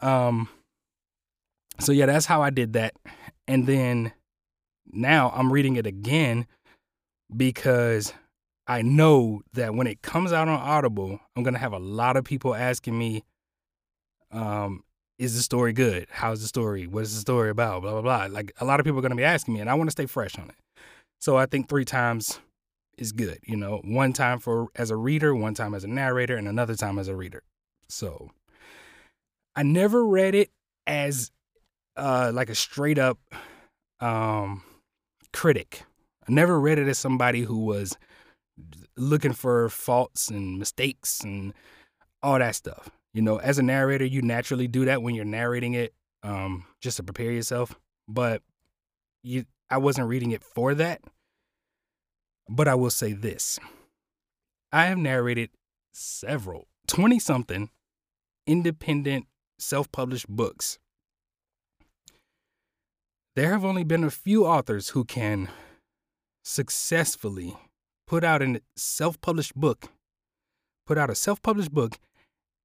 Um 0.00 0.48
so 1.78 1.92
yeah, 1.92 2.06
that's 2.06 2.26
how 2.26 2.42
I 2.42 2.50
did 2.50 2.74
that. 2.74 2.94
And 3.48 3.66
then 3.66 4.12
now 4.92 5.32
I'm 5.34 5.52
reading 5.52 5.76
it 5.76 5.86
again 5.86 6.46
because 7.34 8.12
I 8.66 8.82
know 8.82 9.42
that 9.52 9.74
when 9.74 9.86
it 9.86 10.02
comes 10.02 10.32
out 10.32 10.48
on 10.48 10.60
Audible, 10.60 11.20
I'm 11.36 11.42
gonna 11.42 11.58
have 11.58 11.72
a 11.72 11.78
lot 11.78 12.16
of 12.16 12.24
people 12.24 12.54
asking 12.54 12.98
me, 12.98 13.22
um, 14.32 14.82
is 15.18 15.36
the 15.36 15.42
story 15.42 15.72
good? 15.72 16.08
How's 16.10 16.42
the 16.42 16.48
story? 16.48 16.86
What 16.86 17.04
is 17.04 17.14
the 17.14 17.20
story 17.20 17.50
about? 17.50 17.82
Blah 17.82 17.92
blah 17.92 18.02
blah. 18.02 18.26
Like 18.30 18.52
a 18.60 18.64
lot 18.64 18.80
of 18.80 18.84
people 18.84 18.98
are 18.98 19.02
gonna 19.02 19.14
be 19.14 19.24
asking 19.24 19.54
me, 19.54 19.60
and 19.60 19.70
I 19.70 19.74
want 19.74 19.88
to 19.88 19.92
stay 19.92 20.06
fresh 20.06 20.38
on 20.38 20.48
it. 20.48 20.56
So 21.20 21.36
I 21.36 21.46
think 21.46 21.68
three 21.68 21.84
times 21.84 22.40
is 22.98 23.12
good. 23.12 23.38
You 23.44 23.56
know, 23.56 23.80
one 23.84 24.12
time 24.12 24.38
for 24.38 24.68
as 24.74 24.90
a 24.90 24.96
reader, 24.96 25.34
one 25.34 25.54
time 25.54 25.74
as 25.74 25.84
a 25.84 25.88
narrator, 25.88 26.36
and 26.36 26.48
another 26.48 26.74
time 26.74 26.98
as 26.98 27.08
a 27.08 27.16
reader. 27.16 27.42
So 27.88 28.30
I 29.54 29.62
never 29.62 30.04
read 30.04 30.34
it 30.34 30.50
as 30.86 31.30
uh 31.96 32.32
like 32.34 32.50
a 32.50 32.54
straight 32.54 32.98
up 32.98 33.18
um 34.00 34.62
critic. 35.32 35.82
I 36.28 36.32
never 36.32 36.58
read 36.58 36.78
it 36.78 36.88
as 36.88 36.98
somebody 36.98 37.42
who 37.42 37.58
was 37.58 37.96
looking 38.96 39.32
for 39.32 39.68
faults 39.68 40.28
and 40.28 40.58
mistakes 40.58 41.20
and 41.20 41.52
all 42.22 42.38
that 42.38 42.54
stuff. 42.54 42.90
You 43.12 43.22
know, 43.22 43.38
as 43.38 43.58
a 43.58 43.62
narrator, 43.62 44.04
you 44.04 44.22
naturally 44.22 44.68
do 44.68 44.84
that 44.84 45.02
when 45.02 45.14
you're 45.14 45.24
narrating 45.24 45.74
it, 45.74 45.94
um, 46.22 46.64
just 46.80 46.96
to 46.98 47.02
prepare 47.02 47.32
yourself. 47.32 47.74
But 48.08 48.42
you, 49.22 49.44
I 49.70 49.78
wasn't 49.78 50.08
reading 50.08 50.32
it 50.32 50.42
for 50.42 50.74
that. 50.74 51.00
But 52.48 52.68
I 52.68 52.74
will 52.74 52.90
say 52.90 53.12
this: 53.12 53.58
I 54.72 54.86
have 54.86 54.98
narrated 54.98 55.50
several, 55.92 56.68
twenty 56.86 57.18
something, 57.18 57.70
independent, 58.46 59.26
self-published 59.58 60.28
books. 60.28 60.78
There 63.34 63.52
have 63.52 63.64
only 63.64 63.84
been 63.84 64.04
a 64.04 64.10
few 64.10 64.46
authors 64.46 64.90
who 64.90 65.04
can 65.04 65.48
successfully 66.44 67.56
put 68.06 68.24
out 68.24 68.42
a 68.42 68.60
self-published 68.76 69.54
book, 69.54 69.88
put 70.86 70.98
out 70.98 71.10
a 71.10 71.14
self-published 71.14 71.72
book 71.72 71.98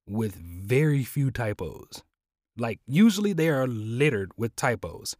with 0.08 0.34
very 0.34 1.04
few 1.04 1.30
typos. 1.30 2.02
Like 2.56 2.80
usually 2.86 3.32
they 3.32 3.48
are 3.48 3.66
littered 3.66 4.32
with 4.36 4.54
typos. 4.56 5.16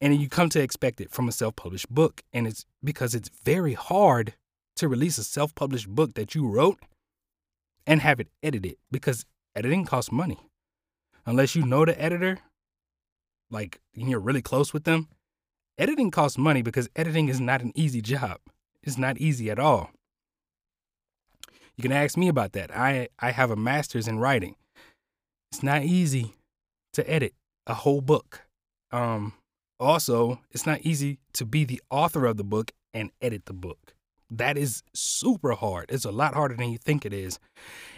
And 0.00 0.20
you 0.20 0.28
come 0.28 0.48
to 0.50 0.60
expect 0.60 1.00
it 1.00 1.10
from 1.10 1.28
a 1.28 1.32
self-published 1.32 1.90
book 1.90 2.22
and 2.32 2.46
it's 2.46 2.64
because 2.82 3.14
it's 3.14 3.30
very 3.44 3.74
hard 3.74 4.34
to 4.76 4.88
release 4.88 5.18
a 5.18 5.24
self-published 5.24 5.88
book 5.88 6.14
that 6.14 6.34
you 6.34 6.48
wrote 6.48 6.78
and 7.86 8.00
have 8.00 8.20
it 8.20 8.28
edited 8.42 8.76
because 8.90 9.26
editing 9.54 9.84
costs 9.84 10.10
money. 10.10 10.38
Unless 11.26 11.54
you 11.54 11.66
know 11.66 11.84
the 11.84 12.00
editor, 12.00 12.38
like 13.50 13.80
you're 13.92 14.20
really 14.20 14.42
close 14.42 14.72
with 14.72 14.84
them, 14.84 15.08
editing 15.76 16.10
costs 16.10 16.38
money 16.38 16.62
because 16.62 16.88
editing 16.96 17.28
is 17.28 17.40
not 17.40 17.60
an 17.60 17.72
easy 17.74 18.00
job. 18.00 18.38
It's 18.82 18.98
not 18.98 19.18
easy 19.18 19.50
at 19.50 19.58
all. 19.58 19.90
You 21.76 21.82
can 21.82 21.92
ask 21.92 22.16
me 22.16 22.28
about 22.28 22.52
that. 22.52 22.74
I, 22.76 23.08
I 23.18 23.30
have 23.30 23.50
a 23.50 23.56
master's 23.56 24.06
in 24.06 24.18
writing. 24.18 24.56
It's 25.50 25.62
not 25.62 25.82
easy 25.82 26.34
to 26.92 27.08
edit 27.10 27.34
a 27.66 27.74
whole 27.74 28.00
book. 28.00 28.42
Um, 28.92 29.32
also, 29.78 30.40
it's 30.50 30.66
not 30.66 30.80
easy 30.82 31.18
to 31.34 31.46
be 31.46 31.64
the 31.64 31.80
author 31.90 32.26
of 32.26 32.36
the 32.36 32.44
book 32.44 32.72
and 32.92 33.10
edit 33.22 33.46
the 33.46 33.52
book. 33.52 33.94
That 34.30 34.58
is 34.58 34.82
super 34.94 35.52
hard. 35.52 35.86
It's 35.88 36.04
a 36.04 36.12
lot 36.12 36.34
harder 36.34 36.54
than 36.54 36.70
you 36.70 36.78
think 36.78 37.04
it 37.04 37.12
is. 37.12 37.38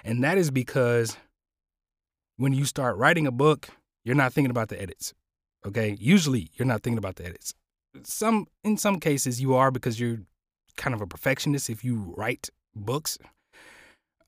And 0.04 0.22
that 0.24 0.38
is 0.38 0.50
because 0.50 1.16
when 2.36 2.52
you 2.52 2.64
start 2.64 2.96
writing 2.96 3.26
a 3.26 3.32
book, 3.32 3.68
you're 4.04 4.14
not 4.14 4.32
thinking 4.32 4.50
about 4.50 4.68
the 4.68 4.80
edits. 4.80 5.12
Okay? 5.66 5.96
Usually, 6.00 6.50
you're 6.54 6.66
not 6.66 6.82
thinking 6.82 6.98
about 6.98 7.16
the 7.16 7.26
edits. 7.26 7.52
Some 8.04 8.46
in 8.64 8.78
some 8.78 9.00
cases 9.00 9.40
you 9.40 9.54
are 9.54 9.70
because 9.70 10.00
you're 10.00 10.20
kind 10.76 10.94
of 10.94 11.00
a 11.00 11.06
perfectionist 11.06 11.70
if 11.70 11.84
you 11.84 12.14
write 12.16 12.48
books. 12.74 13.18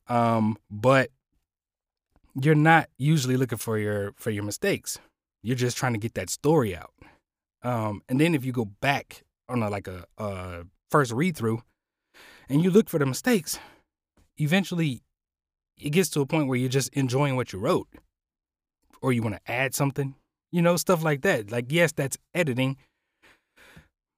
Um, 0.09 0.59
but 0.71 1.11
you're 2.41 2.55
not 2.55 2.89
usually 2.99 3.37
looking 3.37 3.59
for 3.59 3.79
your 3.79 4.13
for 4.17 4.31
your 4.31 4.45
mistakes. 4.45 4.99
You're 5.43 5.57
just 5.57 5.77
trying 5.77 5.93
to 5.93 5.99
get 5.99 6.15
that 6.15 6.31
story 6.31 6.77
out. 6.77 6.93
Um, 7.63 8.03
and 8.09 8.21
then 8.21 8.35
if 8.35 8.45
you 8.45 8.53
go 8.53 8.65
back 8.65 9.25
on 9.49 9.63
a, 9.63 9.71
like 9.71 9.89
a, 9.89 10.05
a 10.19 10.65
first 10.91 11.13
read 11.13 11.37
through, 11.37 11.63
and 12.49 12.63
you 12.63 12.71
look 12.71 12.89
for 12.89 12.99
the 12.99 13.07
mistakes, 13.07 13.59
eventually 14.39 15.03
it 15.79 15.91
gets 15.91 16.09
to 16.11 16.21
a 16.21 16.27
point 16.27 16.49
where 16.49 16.59
you're 16.59 16.69
just 16.69 16.93
enjoying 16.95 17.37
what 17.37 17.53
you 17.53 17.59
wrote, 17.59 17.89
or 19.01 19.13
you 19.13 19.23
want 19.23 19.37
to 19.37 19.53
add 19.53 19.75
something, 19.75 20.15
you 20.51 20.63
know, 20.63 20.77
stuff 20.77 21.03
like 21.03 21.23
that. 21.23 21.51
Like 21.51 21.67
yes, 21.71 21.93
that's 21.93 22.19
editing, 22.35 22.77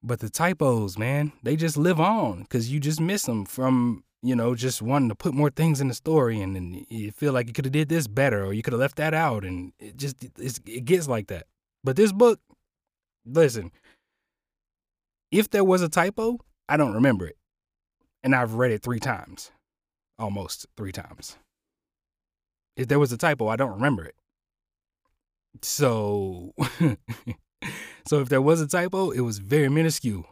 but 0.03 0.19
the 0.19 0.29
typos, 0.29 0.97
man, 0.97 1.33
they 1.43 1.55
just 1.55 1.77
live 1.77 1.99
on 1.99 2.41
because 2.41 2.71
you 2.71 2.79
just 2.79 3.01
miss 3.01 3.23
them 3.23 3.45
from 3.45 4.03
you 4.23 4.35
know, 4.35 4.55
just 4.55 4.81
wanting 4.81 5.09
to 5.09 5.15
put 5.15 5.33
more 5.33 5.49
things 5.49 5.79
in 5.79 5.87
the 5.87 5.93
story 5.93 6.41
and 6.41 6.55
then 6.55 6.85
you 6.89 7.11
feel 7.11 7.33
like 7.33 7.47
you 7.47 7.53
could 7.53 7.65
have 7.65 7.71
did 7.71 7.89
this 7.89 8.07
better 8.07 8.43
or 8.43 8.53
you 8.53 8.63
could 8.63 8.73
have 8.73 8.79
left 8.79 8.97
that 8.97 9.13
out 9.13 9.45
and 9.45 9.73
it 9.79 9.95
just 9.95 10.23
it 10.23 10.85
gets 10.85 11.07
like 11.07 11.27
that. 11.27 11.45
But 11.83 11.95
this 11.95 12.11
book, 12.11 12.39
listen, 13.25 13.71
if 15.31 15.49
there 15.49 15.63
was 15.63 15.81
a 15.81 15.89
typo, 15.89 16.39
I 16.67 16.77
don't 16.77 16.93
remember 16.93 17.27
it. 17.27 17.37
And 18.23 18.35
I've 18.35 18.55
read 18.55 18.71
it 18.71 18.81
3 18.81 18.99
times. 18.99 19.51
Almost 20.17 20.65
3 20.75 20.91
times. 20.91 21.37
If 22.75 22.87
there 22.87 22.99
was 22.99 23.11
a 23.11 23.17
typo, 23.17 23.47
I 23.47 23.55
don't 23.55 23.73
remember 23.73 24.03
it. 24.03 24.15
So 25.61 26.53
so 28.07 28.21
if 28.21 28.29
there 28.29 28.41
was 28.41 28.61
a 28.61 28.67
typo, 28.67 29.11
it 29.11 29.21
was 29.21 29.39
very 29.39 29.69
minuscule. 29.69 30.25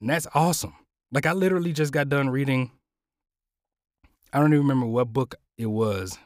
And 0.00 0.10
that's 0.10 0.26
awesome. 0.34 0.74
Like 1.12 1.26
I 1.26 1.32
literally 1.32 1.72
just 1.72 1.92
got 1.92 2.08
done 2.08 2.30
reading. 2.30 2.70
I 4.32 4.38
don't 4.38 4.52
even 4.52 4.66
remember 4.66 4.86
what 4.86 5.12
book 5.12 5.34
it 5.58 5.66
was, 5.66 6.16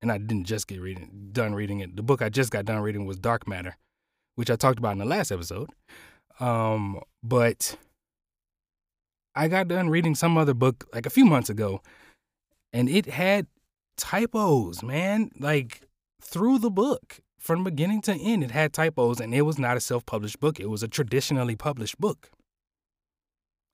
and 0.00 0.12
I 0.12 0.18
didn't 0.18 0.44
just 0.44 0.68
get 0.68 0.80
reading 0.80 1.30
done 1.32 1.54
reading 1.54 1.80
it. 1.80 1.96
The 1.96 2.02
book 2.02 2.22
I 2.22 2.28
just 2.28 2.50
got 2.50 2.64
done 2.64 2.80
reading 2.80 3.04
was 3.04 3.18
Dark 3.18 3.48
Matter, 3.48 3.76
which 4.36 4.50
I 4.50 4.56
talked 4.56 4.78
about 4.78 4.92
in 4.92 4.98
the 4.98 5.04
last 5.04 5.32
episode. 5.32 5.70
Um, 6.38 7.00
but 7.22 7.76
I 9.34 9.48
got 9.48 9.68
done 9.68 9.90
reading 9.90 10.14
some 10.14 10.38
other 10.38 10.54
book 10.54 10.88
like 10.92 11.06
a 11.06 11.10
few 11.10 11.24
months 11.24 11.50
ago, 11.50 11.82
and 12.72 12.88
it 12.88 13.06
had 13.06 13.46
typos, 13.96 14.82
man. 14.82 15.30
Like 15.38 15.82
through 16.20 16.60
the 16.60 16.70
book, 16.70 17.20
from 17.42 17.64
beginning 17.64 18.00
to 18.02 18.14
end, 18.14 18.44
it 18.44 18.52
had 18.52 18.72
typos, 18.72 19.20
and 19.20 19.34
it 19.34 19.42
was 19.42 19.58
not 19.58 19.76
a 19.76 19.80
self-published 19.80 20.40
book. 20.40 20.60
It 20.60 20.70
was 20.70 20.82
a 20.82 20.88
traditionally 20.88 21.56
published 21.56 22.00
book 22.00 22.30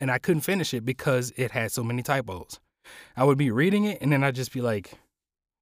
and 0.01 0.11
I 0.11 0.19
couldn't 0.19 0.43
finish 0.43 0.73
it 0.75 0.85
because 0.85 1.33
it 1.37 1.51
had 1.53 1.73
so 1.73 1.83
many 1.83 2.03
typos. 2.03 2.61
I 3.17 3.25
would 3.25 3.39
be 3.39 3.51
reading 3.51 3.85
it 3.85 3.99
and 4.01 4.13
then 4.13 4.25
I'd 4.25 4.35
just 4.35 4.53
be 4.53 4.61
like, 4.61 4.93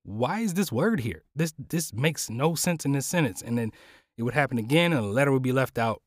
why 0.05 0.41
is 0.41 0.55
this 0.55 0.71
word 0.71 1.01
here? 1.01 1.23
This 1.35 1.53
this 1.69 1.93
makes 1.93 2.31
no 2.31 2.55
sense 2.55 2.85
in 2.85 2.93
this 2.93 3.07
sentence. 3.07 3.43
And 3.43 3.59
then 3.59 3.73
it 4.17 4.23
would 4.23 4.35
happen 4.35 4.59
again 4.59 4.93
and 4.93 5.05
a 5.05 5.09
letter 5.09 5.33
would 5.33 5.43
be 5.43 5.53
left 5.53 5.79
out. 5.79 6.03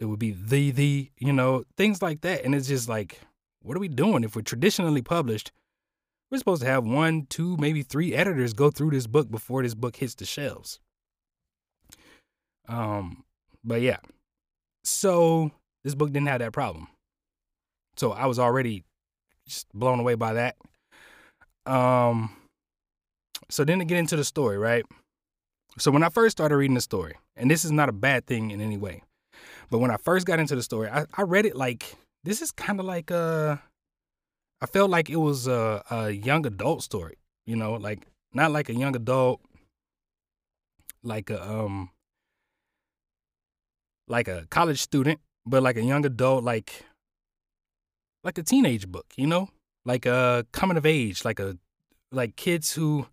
It 0.00 0.06
would 0.06 0.18
be 0.18 0.32
the 0.32 0.70
the, 0.70 1.10
you 1.18 1.32
know, 1.32 1.64
things 1.76 2.00
like 2.00 2.22
that. 2.22 2.44
And 2.44 2.54
it's 2.54 2.68
just 2.68 2.88
like, 2.88 3.20
what 3.60 3.76
are 3.76 3.80
we 3.80 3.88
doing? 3.88 4.24
If 4.24 4.34
we're 4.34 4.42
traditionally 4.42 5.02
published, 5.02 5.52
we're 6.30 6.38
supposed 6.38 6.62
to 6.62 6.68
have 6.68 6.84
one, 6.84 7.26
two, 7.28 7.56
maybe 7.58 7.82
three 7.82 8.14
editors 8.14 8.54
go 8.54 8.70
through 8.70 8.90
this 8.90 9.06
book 9.06 9.30
before 9.30 9.62
this 9.62 9.74
book 9.74 9.96
hits 9.96 10.14
the 10.14 10.24
shelves. 10.24 10.80
Um, 12.68 13.24
but 13.62 13.80
yeah. 13.80 13.98
So 14.84 15.50
this 15.82 15.94
book 15.94 16.12
didn't 16.12 16.28
have 16.28 16.40
that 16.40 16.52
problem. 16.52 16.88
So 17.96 18.12
I 18.12 18.26
was 18.26 18.38
already 18.38 18.84
just 19.46 19.66
blown 19.72 20.00
away 20.00 20.14
by 20.14 20.34
that. 20.34 20.56
Um, 21.66 22.36
so 23.50 23.64
then 23.64 23.78
to 23.78 23.84
get 23.84 23.98
into 23.98 24.16
the 24.16 24.24
story, 24.24 24.58
right? 24.58 24.84
So 25.78 25.90
when 25.90 26.02
I 26.02 26.08
first 26.08 26.36
started 26.36 26.56
reading 26.56 26.74
the 26.74 26.80
story, 26.80 27.14
and 27.36 27.50
this 27.50 27.64
is 27.64 27.72
not 27.72 27.88
a 27.88 27.92
bad 27.92 28.26
thing 28.26 28.50
in 28.50 28.60
any 28.60 28.76
way, 28.76 29.02
but 29.70 29.78
when 29.78 29.90
I 29.90 29.96
first 29.96 30.26
got 30.26 30.38
into 30.38 30.54
the 30.54 30.62
story, 30.62 30.88
I, 30.88 31.06
I 31.14 31.22
read 31.22 31.46
it 31.46 31.56
like 31.56 31.96
this 32.22 32.40
is 32.42 32.50
kind 32.50 32.80
of 32.80 32.86
like 32.86 33.10
a. 33.10 33.62
I 34.60 34.66
felt 34.66 34.90
like 34.90 35.10
it 35.10 35.16
was 35.16 35.46
a, 35.46 35.82
a 35.90 36.10
young 36.10 36.46
adult 36.46 36.82
story, 36.82 37.18
you 37.44 37.56
know, 37.56 37.74
like 37.74 38.06
not 38.32 38.50
like 38.50 38.68
a 38.68 38.74
young 38.74 38.96
adult, 38.96 39.40
like 41.02 41.28
a 41.28 41.42
um, 41.42 41.90
like 44.08 44.28
a 44.28 44.46
college 44.50 44.80
student, 44.80 45.20
but 45.46 45.62
like 45.62 45.76
a 45.76 45.82
young 45.82 46.04
adult, 46.04 46.44
like 46.44 46.84
like 48.22 48.38
a 48.38 48.42
teenage 48.42 48.88
book, 48.88 49.06
you 49.16 49.26
know, 49.26 49.48
like 49.84 50.06
a 50.06 50.46
coming 50.52 50.76
of 50.76 50.86
age, 50.86 51.24
like 51.24 51.38
a 51.38 51.56
like 52.10 52.36
kids 52.36 52.72
who 52.72 53.06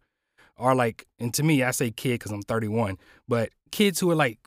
are 0.58 0.76
like, 0.76 1.08
and 1.20 1.34
to 1.34 1.44
me, 1.44 1.64
I 1.64 1.72
say 1.72 1.92
kid 1.92 2.20
because 2.20 2.32
I'm 2.32 2.44
31, 2.44 2.98
but 3.28 3.50
kids 3.72 4.00
who 4.00 4.12
are 4.12 4.16
like 4.16 4.40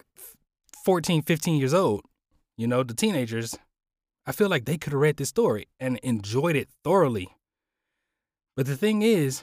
14, 0.84 1.22
15 1.22 1.58
years 1.58 1.74
old, 1.74 2.02
you 2.56 2.66
know, 2.66 2.82
the 2.82 2.94
teenagers, 2.94 3.58
I 4.26 4.32
feel 4.32 4.48
like 4.48 4.64
they 4.64 4.78
could 4.78 4.92
have 4.92 5.00
read 5.00 5.16
this 5.16 5.28
story 5.28 5.66
and 5.80 5.98
enjoyed 5.98 6.56
it 6.56 6.68
thoroughly. 6.82 7.28
But 8.56 8.66
the 8.66 8.76
thing 8.76 9.02
is, 9.02 9.42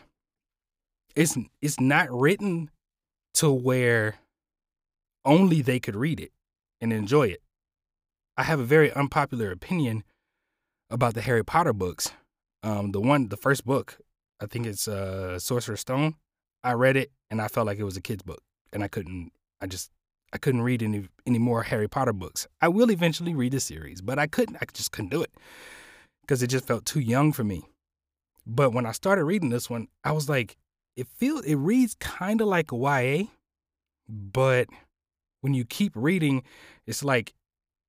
it's 1.15 1.38
it's 1.62 1.79
not 1.79 2.10
written 2.10 2.70
to 3.34 3.51
where 3.51 4.15
only 5.25 5.62
they 5.62 5.79
could 5.79 5.96
read 5.96 6.20
it 6.20 6.31
and 6.81 6.91
enjoy 6.91 7.27
it. 7.27 7.41
I 8.38 8.43
have 8.43 8.59
a 8.59 8.65
very 8.65 8.91
unpopular 8.91 9.51
opinion 9.51 10.03
about 10.89 11.13
the 11.13 11.21
Harry 11.21 11.43
Potter 11.43 11.73
books. 11.73 12.11
Um, 12.63 12.91
the 12.91 13.00
one, 13.00 13.29
the 13.29 13.38
first 13.38 13.65
book, 13.65 14.00
I 14.41 14.47
think 14.47 14.65
it's 14.65 14.88
uh, 14.88 15.39
Sorcerer's 15.39 15.81
Stone. 15.81 16.15
I 16.63 16.73
read 16.73 16.97
it 16.97 17.11
and 17.29 17.41
I 17.41 17.47
felt 17.47 17.67
like 17.67 17.79
it 17.79 17.83
was 17.83 17.97
a 17.97 18.01
kid's 18.01 18.23
book, 18.23 18.41
and 18.73 18.83
I 18.83 18.88
couldn't. 18.88 19.31
I 19.61 19.67
just 19.67 19.91
I 20.33 20.38
couldn't 20.38 20.61
read 20.61 20.83
any 20.83 21.07
any 21.25 21.39
more 21.39 21.63
Harry 21.63 21.88
Potter 21.88 22.13
books. 22.13 22.47
I 22.61 22.67
will 22.67 22.91
eventually 22.91 23.33
read 23.33 23.53
the 23.53 23.59
series, 23.59 24.01
but 24.01 24.19
I 24.19 24.27
couldn't. 24.27 24.57
I 24.57 24.65
just 24.73 24.91
couldn't 24.91 25.11
do 25.11 25.21
it 25.21 25.31
because 26.21 26.43
it 26.43 26.47
just 26.47 26.67
felt 26.67 26.85
too 26.85 27.00
young 27.00 27.31
for 27.31 27.43
me. 27.43 27.63
But 28.45 28.71
when 28.71 28.85
I 28.85 28.91
started 28.91 29.25
reading 29.25 29.50
this 29.50 29.69
one, 29.69 29.88
I 30.03 30.11
was 30.11 30.29
like, 30.29 30.57
it 30.95 31.07
feels 31.07 31.45
it 31.45 31.55
reads 31.55 31.95
kind 31.95 32.41
of 32.41 32.47
like 32.47 32.71
YA, 32.71 33.25
but 34.07 34.67
when 35.41 35.53
you 35.53 35.65
keep 35.65 35.91
reading, 35.95 36.43
it's 36.88 37.03
like 37.03 37.33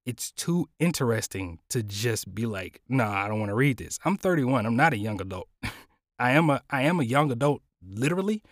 it's 0.04 0.32
too 0.32 0.68
interesting 0.80 1.61
to 1.68 1.82
just 1.82 2.35
be 2.35 2.47
like, 2.47 2.80
nah, 2.88 3.12
I 3.12 3.28
don't 3.28 3.38
want 3.38 3.50
to 3.50 3.54
read 3.54 3.76
this. 3.76 3.99
I'm 4.04 4.16
31. 4.16 4.66
I'm 4.66 4.76
not 4.76 4.92
a 4.92 4.99
young 4.99 5.21
adult. 5.21 5.49
I 6.18 6.32
am 6.32 6.50
a 6.50 6.62
I 6.71 6.82
am 6.82 7.00
a 7.00 7.04
young 7.04 7.30
adult, 7.30 7.62
literally. 7.87 8.42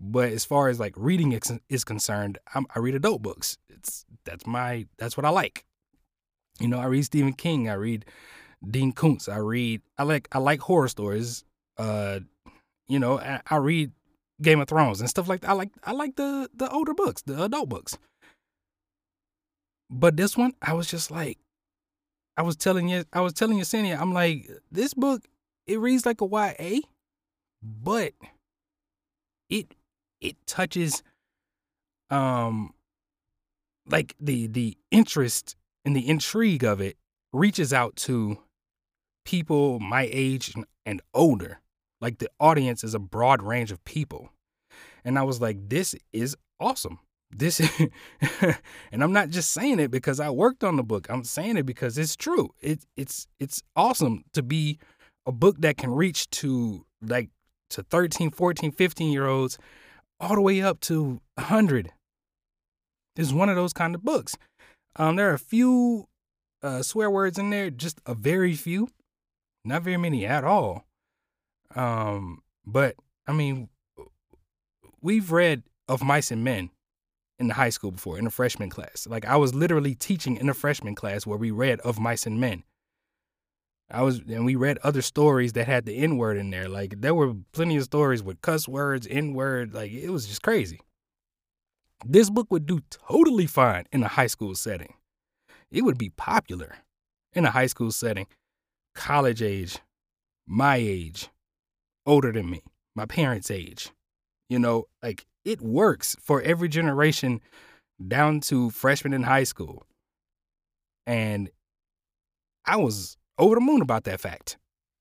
But 0.00 0.32
as 0.32 0.44
far 0.44 0.68
as 0.68 0.80
like 0.80 0.94
reading 0.96 1.38
is, 1.68 1.84
concerned, 1.84 2.38
I'm, 2.54 2.66
I 2.74 2.80
read 2.80 2.96
adult 2.96 3.22
books. 3.22 3.56
It's 3.68 4.04
that's 4.24 4.46
my 4.46 4.86
that's 4.98 5.16
what 5.16 5.24
I 5.24 5.30
like. 5.30 5.64
You 6.58 6.68
know, 6.68 6.78
I 6.78 6.86
read 6.86 7.04
Stephen 7.04 7.34
King. 7.34 7.68
I 7.68 7.74
read 7.74 8.04
Dean 8.68 8.92
Koontz. 8.92 9.28
I 9.28 9.36
read. 9.36 9.82
I 9.98 10.02
like. 10.02 10.28
I 10.32 10.38
like 10.38 10.60
horror 10.60 10.88
stories. 10.88 11.44
Uh, 11.78 12.20
you 12.88 12.98
know, 12.98 13.20
I, 13.20 13.40
I 13.48 13.56
read 13.56 13.92
Game 14.40 14.60
of 14.60 14.68
Thrones 14.68 15.00
and 15.00 15.08
stuff 15.08 15.28
like 15.28 15.42
that. 15.42 15.50
I 15.50 15.54
like. 15.54 15.70
I 15.84 15.92
like 15.92 16.16
the 16.16 16.50
the 16.52 16.68
older 16.70 16.94
books, 16.94 17.22
the 17.22 17.44
adult 17.44 17.68
books. 17.68 17.96
But 19.92 20.16
this 20.16 20.36
one, 20.36 20.54
I 20.62 20.72
was 20.72 20.88
just 20.88 21.10
like, 21.10 21.38
I 22.36 22.42
was 22.42 22.56
telling 22.56 22.88
you, 22.88 23.04
I 23.12 23.20
was 23.20 23.34
telling 23.34 23.58
you, 23.58 23.64
Yesenia, 23.64 24.00
I'm 24.00 24.14
like, 24.14 24.50
this 24.70 24.94
book, 24.94 25.28
it 25.66 25.78
reads 25.78 26.06
like 26.06 26.22
a 26.22 26.26
YA, 26.26 26.80
but 27.62 28.14
it 29.50 29.74
it 30.20 30.36
touches 30.46 31.02
um 32.10 32.72
like 33.86 34.14
the 34.18 34.46
the 34.46 34.78
interest 34.90 35.56
and 35.84 35.94
the 35.94 36.08
intrigue 36.08 36.64
of 36.64 36.80
it 36.80 36.96
reaches 37.32 37.72
out 37.72 37.94
to 37.96 38.38
people 39.26 39.78
my 39.78 40.08
age 40.10 40.54
and 40.86 41.02
older. 41.12 41.60
Like 42.00 42.18
the 42.18 42.30
audience 42.40 42.82
is 42.82 42.94
a 42.94 42.98
broad 42.98 43.42
range 43.42 43.70
of 43.70 43.84
people. 43.84 44.30
And 45.04 45.18
I 45.18 45.22
was 45.22 45.40
like, 45.40 45.68
this 45.68 45.94
is 46.12 46.36
awesome. 46.60 46.98
This 47.34 47.60
and 48.92 49.02
I'm 49.02 49.12
not 49.12 49.30
just 49.30 49.52
saying 49.52 49.80
it 49.80 49.90
because 49.90 50.20
I 50.20 50.30
worked 50.30 50.62
on 50.62 50.76
the 50.76 50.82
book. 50.82 51.06
I'm 51.08 51.24
saying 51.24 51.56
it 51.56 51.64
because 51.64 51.96
it's 51.96 52.14
true. 52.14 52.50
It 52.60 52.84
it's 52.96 53.26
it's 53.40 53.62
awesome 53.74 54.24
to 54.34 54.42
be 54.42 54.78
a 55.26 55.32
book 55.32 55.56
that 55.60 55.78
can 55.78 55.90
reach 55.90 56.28
to 56.30 56.84
like 57.00 57.30
to 57.70 57.82
13, 57.82 58.30
14, 58.30 58.70
15 58.72 59.12
year 59.12 59.26
olds 59.26 59.58
all 60.20 60.34
the 60.34 60.40
way 60.40 60.60
up 60.60 60.80
to 60.80 61.20
100. 61.34 61.92
It's 63.16 63.32
one 63.32 63.48
of 63.48 63.56
those 63.56 63.72
kind 63.72 63.94
of 63.94 64.04
books. 64.04 64.36
Um, 64.96 65.16
there 65.16 65.30
are 65.30 65.34
a 65.34 65.38
few 65.38 66.08
uh, 66.62 66.82
swear 66.82 67.10
words 67.10 67.38
in 67.38 67.50
there, 67.50 67.70
just 67.70 68.00
a 68.06 68.14
very 68.14 68.54
few, 68.54 68.88
not 69.64 69.82
very 69.82 69.96
many 69.96 70.26
at 70.26 70.44
all. 70.44 70.84
Um, 71.74 72.42
but 72.66 72.96
I 73.26 73.32
mean, 73.32 73.68
we've 75.00 75.32
read 75.32 75.62
Of 75.88 76.02
Mice 76.02 76.30
and 76.30 76.44
Men 76.44 76.70
in 77.42 77.48
the 77.48 77.54
high 77.54 77.68
school 77.68 77.90
before, 77.90 78.18
in 78.18 78.26
a 78.26 78.30
freshman 78.30 78.70
class. 78.70 79.06
Like 79.06 79.26
I 79.26 79.36
was 79.36 79.54
literally 79.54 79.94
teaching 79.94 80.36
in 80.36 80.48
a 80.48 80.54
freshman 80.54 80.94
class 80.94 81.26
where 81.26 81.36
we 81.36 81.50
read 81.50 81.80
Of 81.80 82.00
Mice 82.00 82.24
and 82.24 82.40
Men. 82.40 82.62
I 83.90 84.00
was, 84.00 84.20
and 84.20 84.46
we 84.46 84.56
read 84.56 84.78
other 84.78 85.02
stories 85.02 85.52
that 85.52 85.66
had 85.66 85.84
the 85.84 85.96
N 85.98 86.16
word 86.16 86.38
in 86.38 86.48
there. 86.48 86.68
Like 86.68 87.02
there 87.02 87.14
were 87.14 87.34
plenty 87.52 87.76
of 87.76 87.84
stories 87.84 88.22
with 88.22 88.40
cuss 88.40 88.66
words, 88.66 89.06
N 89.10 89.34
word. 89.34 89.74
Like 89.74 89.92
it 89.92 90.08
was 90.08 90.26
just 90.26 90.42
crazy. 90.42 90.80
This 92.04 92.30
book 92.30 92.50
would 92.50 92.66
do 92.66 92.80
totally 92.90 93.46
fine 93.46 93.84
in 93.92 94.02
a 94.02 94.08
high 94.08 94.26
school 94.28 94.54
setting. 94.54 94.94
It 95.70 95.82
would 95.82 95.98
be 95.98 96.10
popular 96.10 96.76
in 97.34 97.44
a 97.44 97.50
high 97.50 97.66
school 97.66 97.92
setting, 97.92 98.26
college 98.94 99.42
age, 99.42 99.78
my 100.46 100.76
age, 100.76 101.28
older 102.06 102.32
than 102.32 102.50
me, 102.50 102.62
my 102.94 103.06
parents' 103.06 103.50
age. 103.50 103.90
You 104.48 104.58
know, 104.58 104.86
like 105.02 105.26
it 105.44 105.60
works 105.60 106.16
for 106.20 106.40
every 106.42 106.68
generation 106.68 107.40
down 108.06 108.40
to 108.40 108.70
freshmen 108.70 109.12
in 109.12 109.22
high 109.22 109.44
school. 109.44 109.84
And 111.06 111.50
I 112.64 112.76
was 112.76 113.16
over 113.38 113.54
the 113.54 113.60
moon 113.60 113.82
about 113.82 114.04
that 114.04 114.20
fact. 114.20 114.56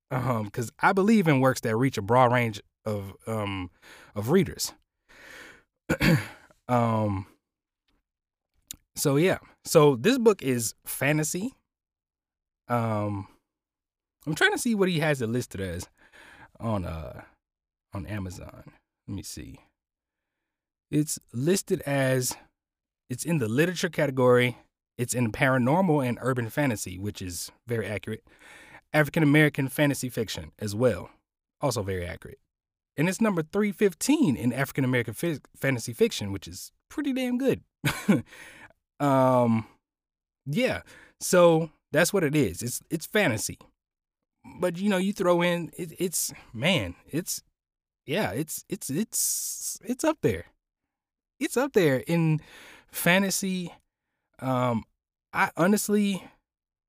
Um, 0.10 0.46
because 0.46 0.72
I 0.80 0.92
believe 0.92 1.28
in 1.28 1.40
works 1.40 1.62
that 1.62 1.76
reach 1.78 1.98
a 1.98 2.02
broad 2.02 2.34
range 2.34 2.62
of 2.86 3.14
um 3.28 3.70
of 4.16 4.30
readers. 4.30 4.74
um 6.68 7.26
so 8.96 9.16
yeah. 9.16 9.38
So 9.64 9.96
this 9.96 10.18
book 10.18 10.42
is 10.42 10.74
fantasy. 10.86 11.54
Um 12.68 13.28
I'm 14.28 14.36
trying 14.36 14.52
to 14.52 14.58
see 14.58 14.76
what 14.76 14.90
he 14.90 15.00
has 15.00 15.22
it 15.22 15.28
listed 15.28 15.62
as 15.62 15.88
on 16.60 16.84
uh 16.84 17.22
on 17.94 18.06
Amazon. 18.06 18.64
Let 19.08 19.16
me 19.16 19.24
see. 19.24 19.60
It's 20.92 21.18
listed 21.34 21.82
as 21.82 22.36
it's 23.10 23.24
in 23.24 23.38
the 23.38 23.48
literature 23.48 23.90
category. 23.90 24.58
It's 24.98 25.14
in 25.14 25.32
paranormal 25.32 26.06
and 26.06 26.20
urban 26.22 26.50
fantasy, 26.50 27.00
which 27.00 27.22
is 27.22 27.52
very 27.66 27.88
accurate. 27.88 28.24
African 28.94 29.24
American 29.24 29.70
fantasy 29.70 30.10
fiction 30.10 30.52
as 30.60 30.76
well, 30.76 31.10
also 31.62 31.82
very 31.82 32.06
accurate. 32.06 32.40
And 32.98 33.08
it's 33.08 33.22
number 33.22 33.42
315 33.42 34.36
in 34.36 34.52
African 34.52 34.84
American 34.84 35.40
fantasy 35.56 35.94
fiction, 35.94 36.34
which 36.34 36.48
is 36.48 36.72
pretty 36.90 37.14
damn 37.14 37.38
good. 37.38 37.62
um 39.00 39.66
yeah. 40.46 40.82
So 41.22 41.72
that's 41.92 42.12
what 42.12 42.24
it 42.24 42.36
is. 42.36 42.62
It's 42.62 42.82
it's 42.90 43.06
fantasy. 43.06 43.58
But 44.60 44.78
you 44.78 44.90
know, 44.90 44.98
you 44.98 45.14
throw 45.14 45.42
in 45.42 45.72
it, 45.78 45.94
it's 46.00 46.34
man, 46.54 46.96
it's 47.08 47.42
yeah, 48.06 48.32
it's 48.32 48.66
it's 48.68 48.90
it's 48.90 49.80
it's 49.84 50.04
up 50.04 50.18
there. 50.22 50.46
It's 51.42 51.58
up 51.58 51.74
there 51.74 52.04
in 52.06 52.40
fantasy. 52.92 53.74
Um, 54.40 54.84
I 55.34 55.50
honestly, 55.58 56.24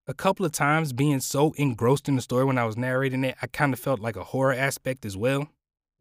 a 0.06 0.12
couple 0.12 0.44
of 0.44 0.52
times 0.52 0.92
being 0.92 1.20
so 1.20 1.54
engrossed 1.56 2.06
in 2.06 2.16
the 2.16 2.22
story 2.22 2.44
when 2.44 2.58
I 2.58 2.66
was 2.66 2.76
narrating 2.76 3.24
it, 3.24 3.36
I 3.40 3.46
kind 3.46 3.72
of 3.72 3.80
felt 3.80 3.98
like 3.98 4.14
a 4.14 4.24
horror 4.24 4.52
aspect 4.52 5.06
as 5.06 5.16
well 5.16 5.48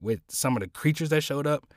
with 0.02 0.20
some 0.28 0.58
of 0.58 0.62
the 0.62 0.68
creatures 0.68 1.10
that 1.10 1.24
showed 1.24 1.48
up. 1.48 1.74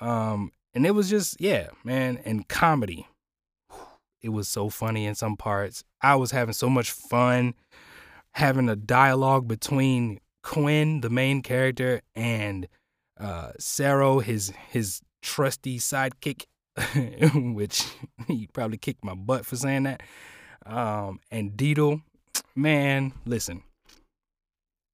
Um, 0.00 0.52
and 0.72 0.86
it 0.86 0.92
was 0.92 1.10
just 1.10 1.40
yeah, 1.40 1.70
man, 1.82 2.20
and 2.24 2.46
comedy. 2.48 3.08
It 4.22 4.28
was 4.28 4.46
so 4.46 4.68
funny 4.68 5.06
in 5.06 5.16
some 5.16 5.36
parts. 5.36 5.82
I 6.00 6.14
was 6.14 6.30
having 6.30 6.54
so 6.54 6.70
much 6.70 6.92
fun 6.92 7.54
having 8.34 8.68
a 8.68 8.76
dialogue 8.76 9.48
between 9.48 10.20
Quinn, 10.44 11.00
the 11.00 11.10
main 11.10 11.42
character, 11.42 12.00
and 12.14 12.68
uh, 13.18 13.52
Saro, 13.58 14.20
his 14.20 14.52
his 14.70 15.00
trusty 15.22 15.78
sidekick, 15.78 16.46
which 17.54 17.86
he 18.26 18.46
probably 18.52 18.78
kicked 18.78 19.04
my 19.04 19.14
butt 19.14 19.46
for 19.46 19.56
saying 19.56 19.84
that. 19.84 20.02
Um, 20.66 21.20
and 21.30 21.52
Deedle, 21.52 22.02
man, 22.54 23.12
listen, 23.24 23.62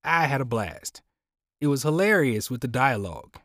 I 0.05 0.27
had 0.27 0.41
a 0.41 0.45
blast. 0.45 1.03
It 1.61 1.67
was 1.69 1.83
hilarious 1.83 2.51
with 2.51 2.61
the 2.61 2.69
dialogue, 2.69 3.39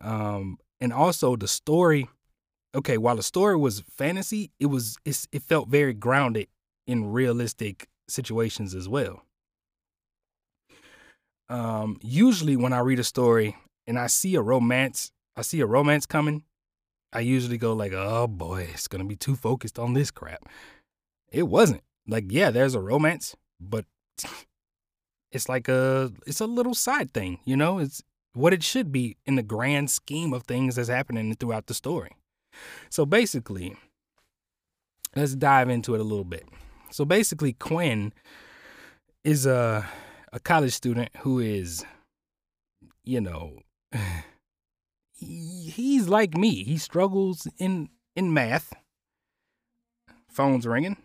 um, 0.00 0.58
and 0.80 0.92
also 0.92 1.36
the 1.36 1.48
story. 1.48 2.08
Okay, 2.74 2.98
while 2.98 3.16
the 3.16 3.22
story 3.22 3.56
was 3.56 3.80
fantasy, 3.88 4.50
it 4.58 4.66
was 4.66 4.96
it 5.04 5.42
felt 5.42 5.68
very 5.68 5.94
grounded 5.94 6.48
in 6.86 7.12
realistic 7.12 7.88
situations 8.08 8.74
as 8.74 8.88
well 8.88 9.22
um, 11.48 11.98
usually 12.02 12.56
when 12.56 12.72
I 12.72 12.80
read 12.80 12.98
a 12.98 13.04
story 13.04 13.56
and 13.86 13.98
I 13.98 14.06
see 14.06 14.34
a 14.34 14.42
romance, 14.42 15.12
I 15.36 15.42
see 15.42 15.60
a 15.60 15.66
romance 15.66 16.06
coming, 16.06 16.44
I 17.14 17.20
usually 17.20 17.58
go 17.58 17.72
like, 17.72 17.92
"Oh 17.92 18.26
boy, 18.26 18.68
it's 18.72 18.88
gonna 18.88 19.04
be 19.04 19.16
too 19.16 19.36
focused 19.36 19.78
on 19.78 19.94
this 19.94 20.10
crap." 20.10 20.48
It 21.30 21.44
wasn't. 21.44 21.82
Like, 22.06 22.26
yeah, 22.28 22.50
there's 22.50 22.74
a 22.74 22.80
romance, 22.80 23.36
but 23.60 23.86
it's 25.32 25.48
like 25.48 25.68
a 25.68 26.12
it's 26.26 26.40
a 26.40 26.46
little 26.46 26.74
side 26.74 27.12
thing, 27.14 27.38
you 27.44 27.56
know? 27.56 27.78
It's 27.78 28.02
what 28.34 28.52
it 28.52 28.64
should 28.64 28.90
be 28.90 29.16
in 29.26 29.36
the 29.36 29.42
grand 29.42 29.90
scheme 29.90 30.32
of 30.32 30.42
things 30.42 30.76
that's 30.76 30.88
happening 30.88 31.34
throughout 31.36 31.66
the 31.66 31.74
story. 31.74 32.10
So 32.90 33.06
basically, 33.06 33.76
let's 35.14 35.34
dive 35.36 35.68
into 35.70 35.94
it 35.94 36.00
a 36.00 36.04
little 36.04 36.24
bit. 36.24 36.48
So 36.90 37.04
basically, 37.04 37.52
Quinn 37.52 38.12
is 39.22 39.46
a 39.46 39.86
a 40.32 40.40
college 40.40 40.72
student 40.72 41.10
who 41.18 41.38
is, 41.38 41.84
you 43.04 43.20
know, 43.20 43.60
he, 45.24 45.70
he's 45.70 46.08
like 46.08 46.36
me. 46.36 46.64
He 46.64 46.78
struggles 46.78 47.48
in 47.58 47.88
in 48.16 48.32
math. 48.32 48.72
Phone's 50.28 50.66
ringing. 50.66 50.96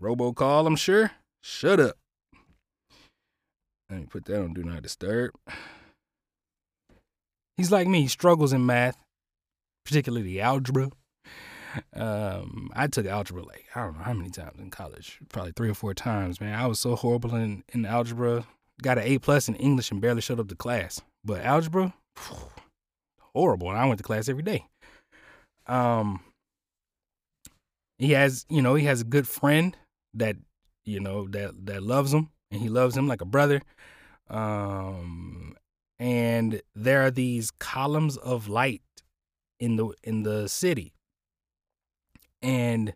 Robocall, 0.00 0.66
I'm 0.66 0.76
sure. 0.76 1.12
Shut 1.42 1.80
up. 1.80 1.96
Let 3.90 4.00
me 4.00 4.06
put 4.06 4.24
that 4.26 4.40
on 4.40 4.52
Do 4.54 4.62
Not 4.62 4.82
Disturb. 4.82 5.32
He's 7.56 7.72
like 7.72 7.86
me. 7.86 8.02
He 8.02 8.08
struggles 8.08 8.52
in 8.52 8.64
math, 8.64 8.96
particularly 9.84 10.40
algebra. 10.40 10.90
um, 11.94 12.70
I 12.74 12.86
took 12.86 13.06
algebra 13.06 13.42
like 13.42 13.66
I 13.74 13.82
don't 13.82 13.98
know 13.98 14.04
how 14.04 14.12
many 14.12 14.30
times 14.30 14.58
in 14.58 14.70
college, 14.70 15.18
probably 15.28 15.52
three 15.56 15.70
or 15.70 15.74
four 15.74 15.94
times. 15.94 16.40
Man, 16.40 16.58
I 16.58 16.66
was 16.66 16.80
so 16.80 16.96
horrible 16.96 17.34
in, 17.34 17.64
in 17.72 17.84
algebra. 17.84 18.46
Got 18.82 18.98
an 18.98 19.04
A 19.04 19.18
plus 19.18 19.48
in 19.48 19.56
English 19.56 19.90
and 19.90 20.00
barely 20.00 20.20
showed 20.22 20.40
up 20.40 20.48
to 20.48 20.54
class. 20.54 21.02
But 21.24 21.42
algebra, 21.44 21.92
horrible. 23.34 23.68
And 23.68 23.78
I 23.78 23.86
went 23.86 23.98
to 23.98 24.04
class 24.04 24.28
every 24.28 24.42
day. 24.42 24.66
Um, 25.66 26.20
he 27.98 28.12
has, 28.12 28.46
you 28.48 28.62
know, 28.62 28.74
he 28.74 28.86
has 28.86 29.02
a 29.02 29.04
good 29.04 29.28
friend 29.28 29.76
that, 30.14 30.36
you 30.84 31.00
know, 31.00 31.28
that 31.28 31.66
that 31.66 31.82
loves 31.82 32.12
him, 32.12 32.30
and 32.50 32.60
he 32.60 32.68
loves 32.68 32.96
him 32.96 33.06
like 33.06 33.20
a 33.20 33.26
brother. 33.26 33.62
Um, 34.28 35.56
and 35.98 36.62
there 36.74 37.02
are 37.02 37.10
these 37.10 37.50
columns 37.50 38.16
of 38.16 38.48
light 38.48 38.82
in 39.60 39.76
the 39.76 39.92
in 40.02 40.22
the 40.22 40.48
city 40.48 40.94
and 42.42 42.94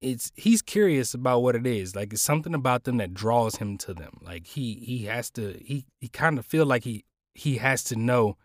it's 0.00 0.32
he's 0.36 0.62
curious 0.62 1.12
about 1.12 1.40
what 1.40 1.56
it 1.56 1.66
is 1.66 1.94
like 1.96 2.12
it's 2.12 2.22
something 2.22 2.54
about 2.54 2.84
them 2.84 2.96
that 2.98 3.12
draws 3.12 3.56
him 3.56 3.76
to 3.76 3.92
them 3.92 4.18
like 4.22 4.46
he 4.46 4.74
he 4.74 5.04
has 5.04 5.30
to 5.30 5.58
he 5.60 5.84
he 6.00 6.08
kind 6.08 6.38
of 6.38 6.46
feel 6.46 6.64
like 6.64 6.84
he 6.84 7.04
he 7.34 7.56
has 7.56 7.82
to 7.82 7.96
know 7.96 8.36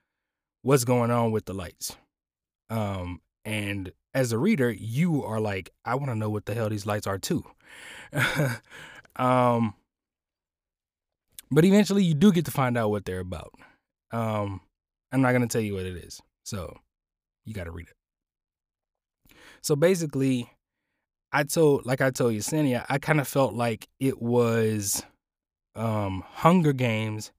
what's 0.62 0.84
going 0.84 1.12
on 1.12 1.32
with 1.32 1.46
the 1.46 1.54
lights. 1.54 1.96
Um 2.70 3.22
and 3.46 3.91
as 4.13 4.32
a 4.32 4.38
reader 4.38 4.70
you 4.72 5.24
are 5.24 5.39
like 5.39 5.72
i 5.86 5.96
want 5.96 6.10
to 6.10 6.15
know 6.15 6.30
what 6.30 6.46
the 6.46 6.54
hell 6.54 6.70
these 6.70 6.86
lights 6.86 7.08
are 7.08 7.17
too. 7.17 7.43
Um 9.15 9.74
but 11.50 11.65
eventually 11.65 12.04
you 12.04 12.13
do 12.13 12.32
get 12.32 12.46
to 12.46 12.52
find 12.52 12.78
out 12.78 12.91
what 12.91 13.06
they're 13.06 13.20
about. 13.20 13.54
Um 14.12 14.62
i'm 15.12 15.22
not 15.22 15.32
going 15.32 15.41
to 15.41 15.48
tell 15.48 15.62
you 15.62 15.74
what 15.74 15.86
it 15.86 15.98
is 15.98 16.22
so 16.43 16.78
you 17.46 17.54
got 17.54 17.63
to 17.63 17.72
read 17.72 17.88
it. 17.88 19.36
So 19.62 19.76
basically 19.76 20.50
I 21.32 21.43
told, 21.43 21.86
like 21.86 22.02
I 22.02 22.12
told 22.12 22.34
you, 22.34 22.39
Yesenia, 22.39 22.86
I 22.89 22.98
kind 23.00 23.20
of 23.20 23.28
felt 23.28 23.54
like 23.54 23.88
it 24.00 24.22
was 24.22 25.04
um, 25.76 26.24
Hunger 26.28 26.74
Games 26.74 27.32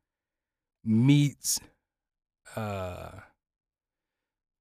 meets, 0.85 1.59
uh, 2.57 3.11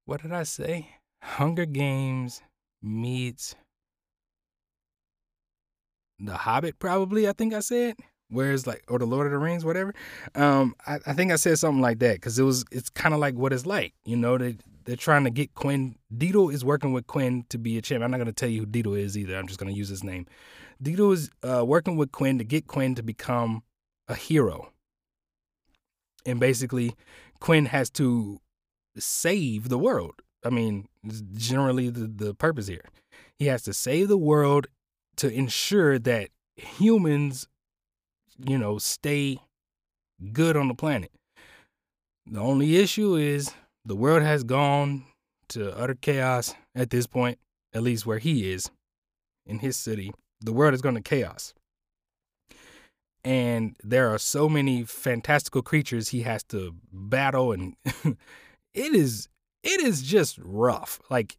what 0.04 0.22
did 0.22 0.32
I 0.32 0.42
say? 0.44 0.90
Hunger 1.22 1.66
Games 1.66 2.42
meets 2.82 3.56
The 6.18 6.36
Hobbit, 6.36 6.78
probably, 6.78 7.28
I 7.28 7.32
think 7.32 7.54
I 7.54 7.60
said. 7.60 7.96
Whereas 8.30 8.66
like, 8.66 8.84
or 8.88 8.98
the 8.98 9.06
Lord 9.06 9.26
of 9.26 9.32
the 9.32 9.38
Rings, 9.38 9.64
whatever. 9.64 9.94
Um, 10.34 10.74
I, 10.86 10.98
I 11.06 11.12
think 11.14 11.32
I 11.32 11.36
said 11.36 11.58
something 11.58 11.80
like 11.80 11.98
that 12.00 12.16
because 12.16 12.38
it 12.38 12.42
was, 12.42 12.64
it's 12.70 12.90
kind 12.90 13.14
of 13.14 13.20
like 13.20 13.34
what 13.34 13.54
it's 13.54 13.64
like, 13.64 13.94
you 14.04 14.16
know. 14.16 14.36
They 14.36 14.58
they're 14.88 14.96
trying 14.96 15.24
to 15.24 15.30
get 15.30 15.54
Quinn. 15.54 15.96
Dito 16.16 16.50
is 16.50 16.64
working 16.64 16.94
with 16.94 17.06
Quinn 17.06 17.44
to 17.50 17.58
be 17.58 17.76
a 17.76 17.82
champ. 17.82 18.02
I'm 18.02 18.10
not 18.10 18.24
to 18.24 18.32
tell 18.32 18.48
you 18.48 18.60
who 18.60 18.66
Dito 18.66 18.98
is 18.98 19.18
either. 19.18 19.36
I'm 19.36 19.46
just 19.46 19.60
to 19.60 19.70
use 19.70 19.90
his 19.90 20.02
name. 20.02 20.26
Dito 20.82 21.12
is 21.12 21.30
uh, 21.42 21.62
working 21.62 21.98
with 21.98 22.10
Quinn 22.10 22.38
to 22.38 22.44
get 22.44 22.66
Quinn 22.66 22.94
to 22.94 23.02
become 23.02 23.62
a 24.08 24.14
hero. 24.14 24.72
And 26.24 26.40
basically, 26.40 26.94
Quinn 27.40 27.66
has 27.66 27.90
to 27.90 28.40
save 28.96 29.68
the 29.68 29.78
world. 29.78 30.22
I 30.44 30.50
mean, 30.50 30.88
generally 31.34 31.90
the, 31.90 32.06
the 32.06 32.34
purpose 32.34 32.66
here. 32.66 32.84
He 33.38 33.46
has 33.46 33.62
to 33.62 33.72
save 33.72 34.08
the 34.08 34.18
world 34.18 34.66
to 35.16 35.32
ensure 35.32 35.98
that 35.98 36.30
humans 36.56 37.48
you 38.38 38.58
know, 38.58 38.78
stay 38.78 39.40
good 40.32 40.56
on 40.56 40.68
the 40.68 40.74
planet. 40.74 41.10
The 42.26 42.40
only 42.40 42.76
issue 42.76 43.16
is 43.16 43.52
the 43.84 43.96
world 43.96 44.22
has 44.22 44.44
gone 44.44 45.04
to 45.50 45.76
utter 45.76 45.94
chaos 45.94 46.54
at 46.74 46.90
this 46.90 47.06
point, 47.06 47.38
at 47.72 47.82
least 47.82 48.06
where 48.06 48.18
he 48.18 48.50
is 48.50 48.70
in 49.46 49.60
his 49.60 49.76
city. 49.76 50.12
The 50.40 50.52
world 50.52 50.74
is 50.74 50.82
going 50.82 50.94
to 50.94 51.00
chaos. 51.00 51.54
And 53.24 53.76
there 53.82 54.12
are 54.12 54.18
so 54.18 54.48
many 54.48 54.84
fantastical 54.84 55.62
creatures 55.62 56.08
he 56.08 56.22
has 56.22 56.42
to 56.44 56.74
battle 56.92 57.52
and 57.52 57.74
it 58.74 58.94
is 58.94 59.28
it 59.62 59.80
is 59.80 60.02
just 60.02 60.38
rough. 60.42 61.00
Like 61.10 61.36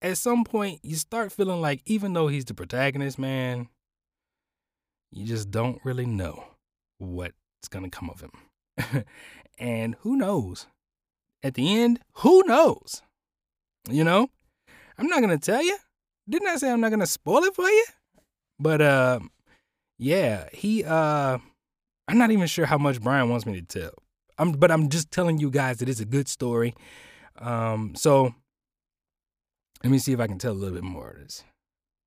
at 0.00 0.16
some 0.16 0.44
point 0.44 0.80
you 0.82 0.96
start 0.96 1.32
feeling 1.32 1.60
like 1.60 1.82
even 1.86 2.12
though 2.12 2.28
he's 2.28 2.44
the 2.44 2.54
protagonist, 2.54 3.18
man, 3.18 3.68
you 5.10 5.26
just 5.26 5.50
don't 5.50 5.80
really 5.84 6.06
know 6.06 6.44
what's 6.98 7.68
going 7.68 7.84
to 7.84 7.90
come 7.90 8.10
of 8.10 8.20
him. 8.20 9.04
and 9.58 9.96
who 10.00 10.16
knows? 10.16 10.66
At 11.42 11.54
the 11.54 11.80
end, 11.80 12.00
who 12.14 12.42
knows? 12.46 13.02
You 13.88 14.04
know? 14.04 14.28
I'm 14.98 15.06
not 15.06 15.20
going 15.20 15.38
to 15.38 15.44
tell 15.44 15.62
you. 15.62 15.76
Didn't 16.28 16.48
I 16.48 16.56
say 16.56 16.70
I'm 16.70 16.80
not 16.80 16.90
going 16.90 17.00
to 17.00 17.06
spoil 17.06 17.44
it 17.44 17.54
for 17.54 17.68
you? 17.68 17.84
But 18.58 18.82
uh 18.82 19.20
yeah, 19.98 20.48
he 20.52 20.84
uh 20.84 21.38
I'm 22.08 22.18
not 22.18 22.30
even 22.30 22.46
sure 22.46 22.66
how 22.66 22.78
much 22.78 23.00
Brian 23.00 23.28
wants 23.28 23.46
me 23.46 23.60
to 23.60 23.62
tell. 23.62 23.92
I'm 24.38 24.52
but 24.52 24.70
I'm 24.70 24.88
just 24.88 25.10
telling 25.10 25.38
you 25.38 25.50
guys 25.50 25.78
that 25.78 25.88
it's 25.88 26.00
a 26.00 26.04
good 26.04 26.28
story. 26.28 26.74
Um 27.38 27.94
so 27.94 28.34
let 29.82 29.90
me 29.90 29.98
see 29.98 30.12
if 30.12 30.20
I 30.20 30.26
can 30.26 30.38
tell 30.38 30.52
a 30.52 30.54
little 30.54 30.74
bit 30.74 30.84
more 30.84 31.10
of 31.10 31.18
this. 31.18 31.44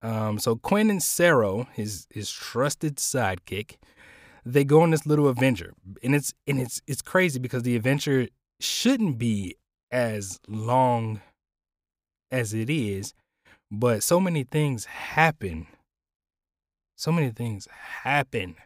Um, 0.01 0.39
so 0.39 0.55
Quinn 0.55 0.89
and 0.89 1.01
Sero, 1.01 1.67
his 1.73 2.07
his 2.09 2.31
trusted 2.31 2.97
sidekick, 2.97 3.75
they 4.45 4.63
go 4.63 4.81
on 4.81 4.91
this 4.91 5.05
little 5.05 5.29
adventure, 5.29 5.73
and 6.03 6.15
it's 6.15 6.33
and 6.47 6.59
it's 6.59 6.81
it's 6.87 7.01
crazy 7.01 7.39
because 7.39 7.63
the 7.63 7.75
adventure 7.75 8.27
shouldn't 8.59 9.17
be 9.17 9.55
as 9.91 10.39
long 10.47 11.21
as 12.31 12.53
it 12.53 12.69
is, 12.69 13.13
but 13.69 14.03
so 14.03 14.19
many 14.19 14.43
things 14.43 14.85
happen. 14.85 15.67
So 17.01 17.11
many 17.11 17.31
things 17.31 17.67
happen 18.03 18.57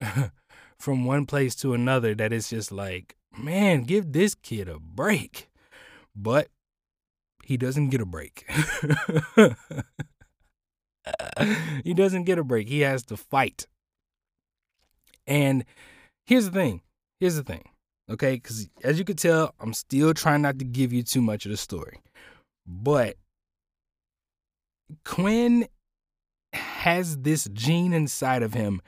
from 0.78 1.04
one 1.04 1.26
place 1.26 1.54
to 1.56 1.74
another 1.74 2.14
that 2.14 2.32
it's 2.32 2.48
just 2.48 2.72
like, 2.72 3.16
man, 3.36 3.82
give 3.82 4.12
this 4.14 4.34
kid 4.34 4.66
a 4.66 4.78
break. 4.78 5.50
But 6.16 6.48
he 7.44 7.58
doesn't 7.58 7.90
get 7.90 8.00
a 8.00 8.06
break. 8.06 8.50
he 11.84 11.92
doesn't 11.92 12.24
get 12.24 12.38
a 12.38 12.44
break. 12.44 12.70
He 12.70 12.80
has 12.80 13.02
to 13.02 13.18
fight. 13.18 13.66
And 15.26 15.66
here's 16.24 16.46
the 16.46 16.52
thing. 16.52 16.80
Here's 17.20 17.36
the 17.36 17.44
thing. 17.44 17.68
Okay, 18.08 18.36
because 18.36 18.70
as 18.82 18.98
you 18.98 19.04
can 19.04 19.16
tell, 19.16 19.54
I'm 19.60 19.74
still 19.74 20.14
trying 20.14 20.40
not 20.40 20.58
to 20.60 20.64
give 20.64 20.94
you 20.94 21.02
too 21.02 21.20
much 21.20 21.44
of 21.44 21.50
the 21.50 21.58
story. 21.58 22.00
But 22.66 23.16
Quinn 25.04 25.68
has 26.78 27.18
this 27.18 27.48
gene 27.52 27.92
inside 27.92 28.42
of 28.42 28.54
him 28.54 28.80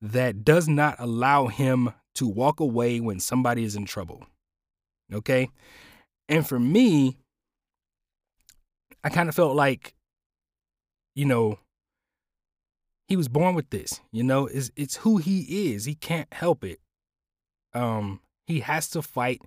that 0.00 0.44
does 0.44 0.68
not 0.68 0.96
allow 0.98 1.46
him 1.46 1.92
to 2.14 2.26
walk 2.26 2.60
away 2.60 3.00
when 3.00 3.20
somebody 3.20 3.64
is 3.64 3.76
in 3.76 3.84
trouble. 3.84 4.26
Okay? 5.12 5.48
And 6.28 6.46
for 6.46 6.58
me, 6.58 7.16
I 9.04 9.08
kind 9.08 9.28
of 9.28 9.34
felt 9.34 9.56
like 9.56 9.94
you 11.14 11.24
know, 11.24 11.58
he 13.08 13.16
was 13.16 13.28
born 13.28 13.54
with 13.54 13.70
this. 13.70 14.00
You 14.10 14.22
know, 14.22 14.46
it's 14.46 14.70
it's 14.76 14.96
who 14.96 15.18
he 15.18 15.72
is. 15.72 15.84
He 15.84 15.94
can't 15.94 16.32
help 16.32 16.64
it. 16.64 16.80
Um, 17.74 18.20
he 18.46 18.60
has 18.60 18.88
to 18.90 19.02
fight, 19.02 19.42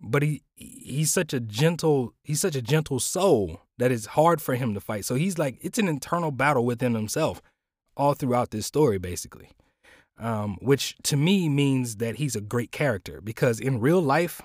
but 0.00 0.22
he 0.22 0.42
he's 0.54 1.10
such 1.10 1.32
a 1.32 1.40
gentle 1.40 2.14
he's 2.22 2.40
such 2.40 2.56
a 2.56 2.62
gentle 2.62 3.00
soul 3.00 3.60
that 3.78 3.90
it's 3.90 4.06
hard 4.06 4.40
for 4.40 4.54
him 4.54 4.74
to 4.74 4.80
fight. 4.80 5.04
So 5.04 5.14
he's 5.14 5.38
like 5.38 5.58
it's 5.60 5.78
an 5.78 5.88
internal 5.88 6.30
battle 6.30 6.64
within 6.64 6.94
himself 6.94 7.42
all 7.96 8.14
throughout 8.14 8.50
this 8.50 8.66
story, 8.66 8.98
basically. 8.98 9.50
Um, 10.16 10.58
which 10.62 10.96
to 11.04 11.16
me 11.16 11.48
means 11.48 11.96
that 11.96 12.16
he's 12.16 12.36
a 12.36 12.40
great 12.40 12.70
character 12.70 13.20
because 13.20 13.58
in 13.58 13.80
real 13.80 14.00
life, 14.00 14.40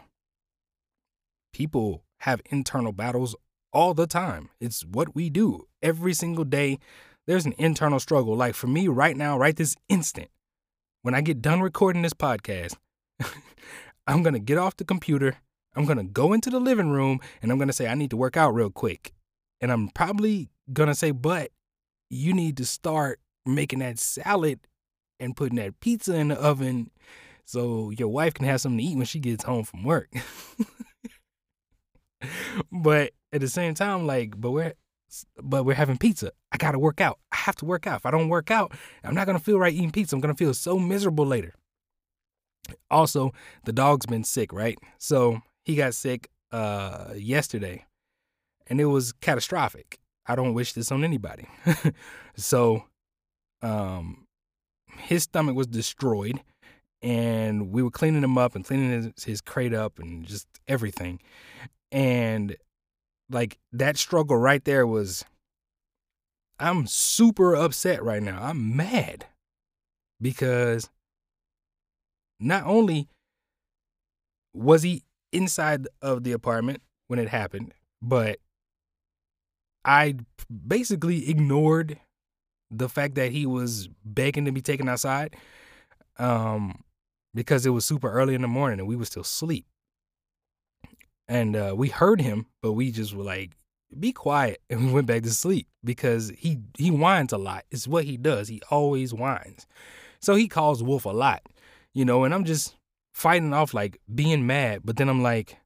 people 1.54 2.04
have 2.22 2.42
internal 2.50 2.92
battles 2.92 3.36
all 3.72 3.94
the 3.94 4.08
time. 4.08 4.50
It's 4.60 4.84
what 4.84 5.14
we 5.14 5.30
do 5.30 5.68
every 5.82 6.14
single 6.14 6.44
day. 6.44 6.80
There's 7.28 7.46
an 7.46 7.54
internal 7.60 8.00
struggle. 8.00 8.36
Like 8.36 8.56
for 8.56 8.66
me 8.66 8.88
right 8.88 9.16
now, 9.16 9.38
right 9.38 9.56
this 9.56 9.76
instant, 9.88 10.30
when 11.04 11.14
I 11.14 11.22
get 11.22 11.42
done 11.42 11.62
recording 11.62 12.02
this 12.02 12.14
podcast, 12.14 12.76
I'm 14.08 14.24
going 14.24 14.34
to 14.34 14.40
get 14.40 14.58
off 14.58 14.78
the 14.78 14.86
computer. 14.86 15.38
I'm 15.76 15.86
going 15.86 15.98
to 15.98 16.04
go 16.04 16.34
into 16.34 16.50
the 16.50 16.60
living 16.60 16.90
room 16.90 17.20
and 17.42 17.52
I'm 17.52 17.58
going 17.58 17.68
to 17.68 17.74
say, 17.74 17.88
I 17.88 17.96
need 17.96 18.10
to 18.10 18.18
work 18.18 18.38
out 18.38 18.54
real 18.54 18.70
quick. 18.70 19.14
And 19.62 19.72
I'm 19.72 19.90
probably 19.90 20.50
going 20.72 20.88
to 20.88 20.96
say, 20.96 21.12
but 21.12 21.52
you 22.10 22.34
need 22.34 22.58
to 22.58 22.66
start 22.66 23.20
making 23.46 23.80
that 23.80 24.00
salad 24.00 24.60
and 25.20 25.36
putting 25.36 25.58
that 25.58 25.80
pizza 25.80 26.16
in 26.16 26.30
the 26.30 26.36
oven 26.36 26.92
so 27.46 27.90
your 27.92 28.10
wife 28.10 28.34
can 28.34 28.46
have 28.46 28.62
something 28.62 28.78
to 28.78 28.84
eat 28.84 28.98
when 28.98 29.06
she 29.06 29.20
gets 29.20 29.44
home 29.44 29.64
from 29.64 29.84
work. 29.84 30.10
but 32.72 33.12
at 33.34 33.42
the 33.42 33.48
same 33.48 33.74
time, 33.74 34.08
like, 34.08 34.40
but 34.40 34.52
we're 34.52 34.74
but 35.42 35.66
we're 35.66 35.74
having 35.74 35.98
pizza. 35.98 36.32
I 36.52 36.58
gotta 36.58 36.78
work 36.78 37.02
out. 37.02 37.18
I 37.32 37.38
have 37.38 37.56
to 37.58 37.66
work 37.66 37.88
out. 37.88 37.98
If 37.98 38.06
I 38.06 38.12
don't 38.12 38.30
work 38.30 38.52
out, 38.52 38.74
I'm 39.04 39.16
not 39.16 39.26
gonna 39.26 39.40
feel 39.40 39.60
right 39.60 39.74
eating 39.74 39.92
pizza. 39.92 40.16
I'm 40.16 40.22
gonna 40.22 40.36
feel 40.36 40.54
so 40.54 40.78
miserable 40.78 41.26
later. 41.26 41.56
Also, 42.92 43.32
the 43.66 43.74
dog's 43.74 44.06
been 44.06 44.24
sick, 44.24 44.52
right? 44.54 44.78
So 44.98 45.42
he 45.66 45.76
got 45.76 45.94
sick 45.94 46.30
uh 46.52 47.14
yesterday. 47.16 47.86
and 48.68 48.80
it 48.82 48.86
was 48.86 49.12
catastrophic. 49.14 50.00
I 50.28 50.36
don't 50.36 50.54
wish 50.54 50.74
this 50.74 50.92
on 50.92 51.04
anybody. 51.04 51.48
so, 52.36 52.86
um, 53.62 54.28
his 54.98 55.24
stomach 55.24 55.56
was 55.56 55.68
destroyed, 55.68 56.42
and 57.02 57.72
we 57.72 57.82
were 57.82 57.92
cleaning 57.92 58.24
him 58.24 58.38
up 58.38 58.56
and 58.56 58.64
cleaning 58.66 59.14
his, 59.16 59.24
his 59.24 59.42
crate 59.42 59.74
up 59.74 60.00
and 60.00 60.26
just 60.26 60.48
everything. 60.68 61.20
And 61.92 62.56
like 63.32 63.58
that 63.74 63.98
struggle 63.98 64.38
right 64.38 64.64
there 64.64 64.86
was 64.86 65.26
I'm 66.60 66.88
super 66.88 67.56
upset 67.56 68.04
right 68.04 68.22
now. 68.22 68.40
I'm 68.42 68.76
mad 68.76 69.26
because 70.22 70.90
not 72.40 72.66
only 72.66 73.08
was 74.54 74.84
he 74.84 75.04
inside 75.32 75.88
of 76.02 76.24
the 76.24 76.32
apartment 76.32 76.82
when 77.08 77.20
it 77.20 77.30
happened, 77.30 77.74
but 78.02 78.40
I 79.86 80.16
basically 80.68 81.30
ignored 81.30 82.00
the 82.72 82.90
fact 82.90 83.16
that 83.16 83.32
he 83.32 83.46
was 83.46 83.90
begging 84.06 84.46
to 84.46 84.52
be 84.52 84.62
taken 84.62 84.88
outside 84.88 85.36
um, 86.18 86.84
because 87.34 87.66
it 87.66 87.72
was 87.72 87.86
super 87.86 88.12
early 88.12 88.36
in 88.36 88.42
the 88.42 88.48
morning 88.48 88.80
and 88.80 88.88
we 88.88 88.96
were 88.96 89.06
still 89.06 89.24
asleep. 89.24 89.66
And 91.28 91.56
uh, 91.56 91.74
we 91.78 91.90
heard 91.90 92.22
him, 92.22 92.48
but 92.62 92.74
we 92.74 92.92
just 92.92 93.14
were 93.14 93.24
like, 93.24 93.52
be 93.98 94.12
quiet. 94.12 94.62
And 94.70 94.88
we 94.88 94.94
went 94.94 95.08
back 95.08 95.24
to 95.24 95.32
sleep 95.32 95.68
because 95.84 96.32
he, 96.38 96.60
he 96.78 96.92
whines 96.92 97.34
a 97.34 97.38
lot. 97.38 97.66
It's 97.72 97.88
what 97.88 98.06
he 98.06 98.18
does. 98.18 98.48
He 98.48 98.62
always 98.70 99.14
whines. 99.14 99.66
So 100.22 100.36
he 100.36 100.48
calls 100.48 100.84
Wolf 100.84 101.06
a 101.06 101.10
lot, 101.10 101.44
you 102.00 102.06
know, 102.06 102.24
and 102.24 102.34
I'm 102.34 102.46
just 102.46 102.78
fighting 103.14 103.54
off 103.54 103.74
like 103.74 104.00
being 104.16 104.48
mad. 104.48 104.84
But 104.86 104.96
then 104.96 105.10
I'm 105.10 105.22
like, 105.22 105.58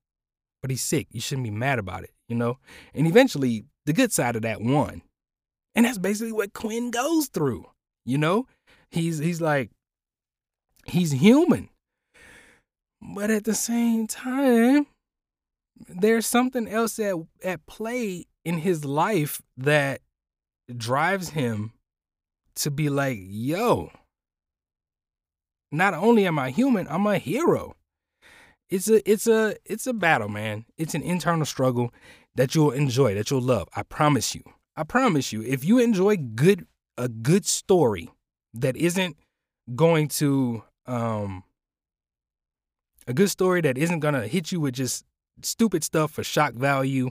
but 0.63 0.72
he's 0.72 0.82
sick. 0.82 1.06
You 1.12 1.22
shouldn't 1.22 1.46
be 1.46 1.52
mad 1.52 1.78
about 1.78 2.04
it, 2.04 2.10
you 2.28 2.36
know? 2.36 2.58
And 2.96 3.06
eventually, 3.06 3.65
the 3.86 3.93
good 3.93 4.12
side 4.12 4.36
of 4.36 4.41
that 4.41 4.60
won. 4.60 5.04
And 5.76 5.86
that's 5.86 6.00
basically 6.00 6.32
what 6.32 6.54
Quinn 6.54 6.89
goes 6.89 7.28
through, 7.28 7.67
you 8.04 8.17
know? 8.17 8.48
He's 8.89 9.19
he's 9.19 9.41
like 9.41 9.69
he's 10.88 11.12
human. 11.12 11.69
But 13.00 13.30
at 13.30 13.43
the 13.43 13.54
same 13.54 14.08
time, 14.08 14.88
there's 15.88 16.26
something 16.26 16.67
else 16.67 16.98
at 16.98 17.13
at 17.43 17.67
play 17.67 18.26
in 18.43 18.58
his 18.58 18.84
life 18.84 19.39
that 19.56 20.02
drives 20.76 21.30
him 21.30 21.74
to 22.56 22.72
be 22.72 22.89
like, 22.89 23.19
yo, 23.22 23.91
not 25.73 25.93
only 25.93 26.25
am 26.27 26.38
I 26.39 26.51
human, 26.51 26.88
I'm 26.88 27.07
a 27.07 27.17
hero. 27.17 27.75
It's 28.69 28.88
a 28.88 29.09
it's 29.09 29.27
a 29.27 29.55
it's 29.65 29.88
a 29.88 29.93
battle, 29.93 30.29
man. 30.29 30.65
It's 30.77 30.95
an 30.95 31.01
internal 31.01 31.45
struggle 31.45 31.91
that 32.36 32.55
you'll 32.55 32.71
enjoy, 32.71 33.15
that 33.15 33.29
you'll 33.29 33.41
love. 33.41 33.67
I 33.75 33.83
promise 33.83 34.33
you. 34.33 34.43
I 34.75 34.83
promise 34.83 35.33
you. 35.33 35.41
If 35.41 35.65
you 35.65 35.79
enjoy 35.79 36.17
good 36.17 36.67
a 36.97 37.09
good 37.09 37.45
story 37.45 38.09
that 38.53 38.77
isn't 38.77 39.17
going 39.75 40.07
to 40.07 40.63
um 40.86 41.43
a 43.07 43.13
good 43.13 43.29
story 43.29 43.62
that 43.62 43.77
isn't 43.77 43.99
going 43.99 44.13
to 44.13 44.27
hit 44.27 44.51
you 44.51 44.59
with 44.59 44.75
just 44.75 45.05
stupid 45.41 45.83
stuff 45.83 46.12
for 46.12 46.23
shock 46.23 46.53
value 46.53 47.09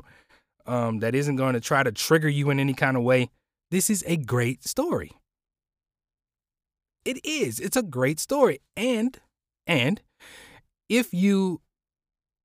um 0.66 1.00
that 1.00 1.14
isn't 1.14 1.36
going 1.36 1.54
to 1.54 1.60
try 1.60 1.82
to 1.82 1.90
trigger 1.90 2.28
you 2.28 2.50
in 2.50 2.60
any 2.60 2.74
kind 2.74 2.96
of 2.96 3.02
way, 3.02 3.28
this 3.70 3.90
is 3.90 4.04
a 4.06 4.16
great 4.16 4.64
story. 4.64 5.12
It 7.04 7.24
is. 7.24 7.58
It's 7.58 7.76
a 7.76 7.82
great 7.82 8.20
story. 8.20 8.60
And 8.76 9.18
and 9.66 10.00
if 10.88 11.12
you 11.12 11.60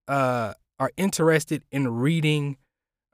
uh 0.08 0.54
are 0.80 0.92
interested 0.98 1.64
in 1.72 1.88
reading 1.88 2.58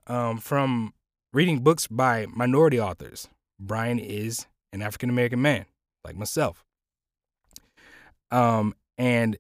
um 0.07 0.37
from 0.37 0.93
reading 1.33 1.59
books 1.59 1.87
by 1.87 2.27
minority 2.33 2.79
authors, 2.79 3.27
Brian 3.59 3.99
is 3.99 4.47
an 4.71 4.81
African 4.81 5.09
American 5.09 5.41
man 5.41 5.65
like 6.05 6.15
myself. 6.15 6.63
Um 8.31 8.73
and 8.97 9.37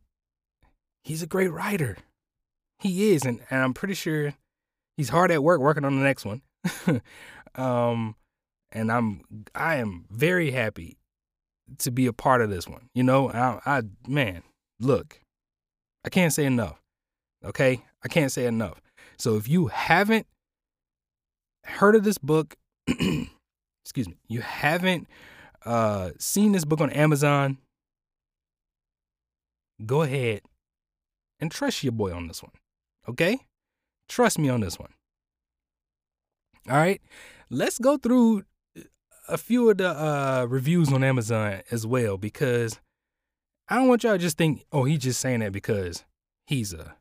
he's 1.03 1.23
a 1.23 1.27
great 1.27 1.51
writer. 1.51 1.97
He 2.79 3.13
is 3.13 3.23
and, 3.23 3.39
and 3.49 3.61
I'm 3.61 3.73
pretty 3.73 3.93
sure 3.93 4.33
he's 4.97 5.09
hard 5.09 5.31
at 5.31 5.43
work 5.43 5.61
working 5.61 5.85
on 5.85 5.97
the 5.97 6.03
next 6.03 6.25
one. 6.25 6.41
um 7.55 8.15
and 8.73 8.91
I'm 8.91 9.21
I 9.55 9.75
am 9.75 10.05
very 10.09 10.51
happy 10.51 10.97
to 11.79 11.91
be 11.91 12.07
a 12.07 12.13
part 12.13 12.41
of 12.41 12.49
this 12.49 12.67
one. 12.67 12.89
You 12.93 13.03
know, 13.03 13.29
I, 13.29 13.59
I 13.65 13.81
man, 14.07 14.43
look, 14.79 15.19
I 16.05 16.09
can't 16.09 16.33
say 16.33 16.45
enough. 16.45 16.81
Okay, 17.43 17.83
I 18.03 18.07
can't 18.07 18.31
say 18.31 18.45
enough. 18.45 18.81
So 19.17 19.35
if 19.35 19.47
you 19.47 19.67
haven't 19.67 20.27
heard 21.65 21.95
of 21.95 22.03
this 22.03 22.17
book, 22.17 22.55
excuse 22.87 24.07
me, 24.07 24.17
you 24.27 24.41
haven't 24.41 25.07
uh, 25.65 26.11
seen 26.19 26.51
this 26.51 26.65
book 26.65 26.81
on 26.81 26.89
Amazon, 26.91 27.57
go 29.85 30.01
ahead 30.01 30.41
and 31.39 31.51
trust 31.51 31.83
your 31.83 31.91
boy 31.91 32.13
on 32.13 32.27
this 32.27 32.41
one. 32.41 32.51
Okay, 33.07 33.39
trust 34.07 34.39
me 34.39 34.49
on 34.49 34.61
this 34.61 34.79
one. 34.79 34.93
All 36.69 36.77
right, 36.77 37.01
let's 37.49 37.77
go 37.77 37.97
through 37.97 38.43
a 39.27 39.37
few 39.37 39.69
of 39.69 39.77
the 39.77 39.89
uh, 39.89 40.45
reviews 40.49 40.91
on 40.91 41.03
Amazon 41.03 41.61
as 41.71 41.87
well 41.87 42.17
because 42.17 42.79
I 43.69 43.75
don't 43.75 43.87
want 43.87 44.03
y'all 44.03 44.13
to 44.13 44.17
just 44.19 44.37
think, 44.37 44.65
oh, 44.71 44.83
he's 44.83 44.99
just 44.99 45.21
saying 45.21 45.39
that 45.39 45.51
because 45.51 46.03
he's 46.47 46.73
a 46.73 46.95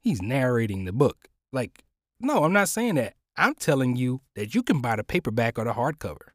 he's 0.00 0.20
narrating 0.20 0.84
the 0.84 0.92
book. 0.92 1.28
Like, 1.52 1.84
no, 2.20 2.44
I'm 2.44 2.52
not 2.52 2.68
saying 2.68 2.96
that. 2.96 3.14
I'm 3.36 3.54
telling 3.54 3.96
you 3.96 4.20
that 4.34 4.54
you 4.54 4.62
can 4.62 4.80
buy 4.80 4.96
the 4.96 5.04
paperback 5.04 5.58
or 5.58 5.64
the 5.64 5.72
hardcover. 5.72 6.28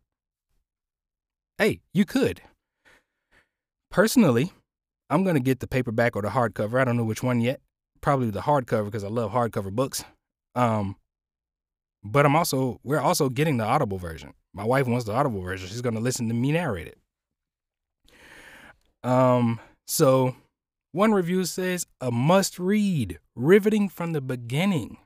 Hey, 1.57 1.81
you 1.93 2.05
could. 2.05 2.41
Personally, 3.91 4.51
I'm 5.09 5.23
gonna 5.23 5.39
get 5.39 5.59
the 5.59 5.67
paperback 5.67 6.15
or 6.15 6.21
the 6.21 6.29
hardcover. 6.29 6.79
I 6.79 6.85
don't 6.85 6.97
know 6.97 7.03
which 7.03 7.23
one 7.23 7.41
yet. 7.41 7.59
Probably 8.01 8.29
the 8.29 8.41
hardcover 8.41 8.85
because 8.85 9.03
I 9.03 9.09
love 9.09 9.31
hardcover 9.31 9.71
books. 9.71 10.03
Um, 10.55 10.95
but 12.03 12.25
I'm 12.25 12.35
also 12.35 12.79
we're 12.83 12.99
also 12.99 13.29
getting 13.29 13.57
the 13.57 13.65
Audible 13.65 13.97
version. 13.97 14.33
My 14.53 14.63
wife 14.63 14.87
wants 14.87 15.05
the 15.05 15.13
Audible 15.13 15.41
version. 15.41 15.67
She's 15.67 15.81
gonna 15.81 15.99
listen 15.99 16.27
to 16.27 16.33
me 16.33 16.51
narrate 16.51 16.87
it. 16.87 16.97
Um, 19.03 19.59
so 19.87 20.35
one 20.91 21.11
review 21.11 21.45
says 21.45 21.85
a 22.01 22.11
must 22.11 22.59
read, 22.59 23.19
riveting 23.35 23.89
from 23.89 24.13
the 24.13 24.21
beginning. 24.21 24.97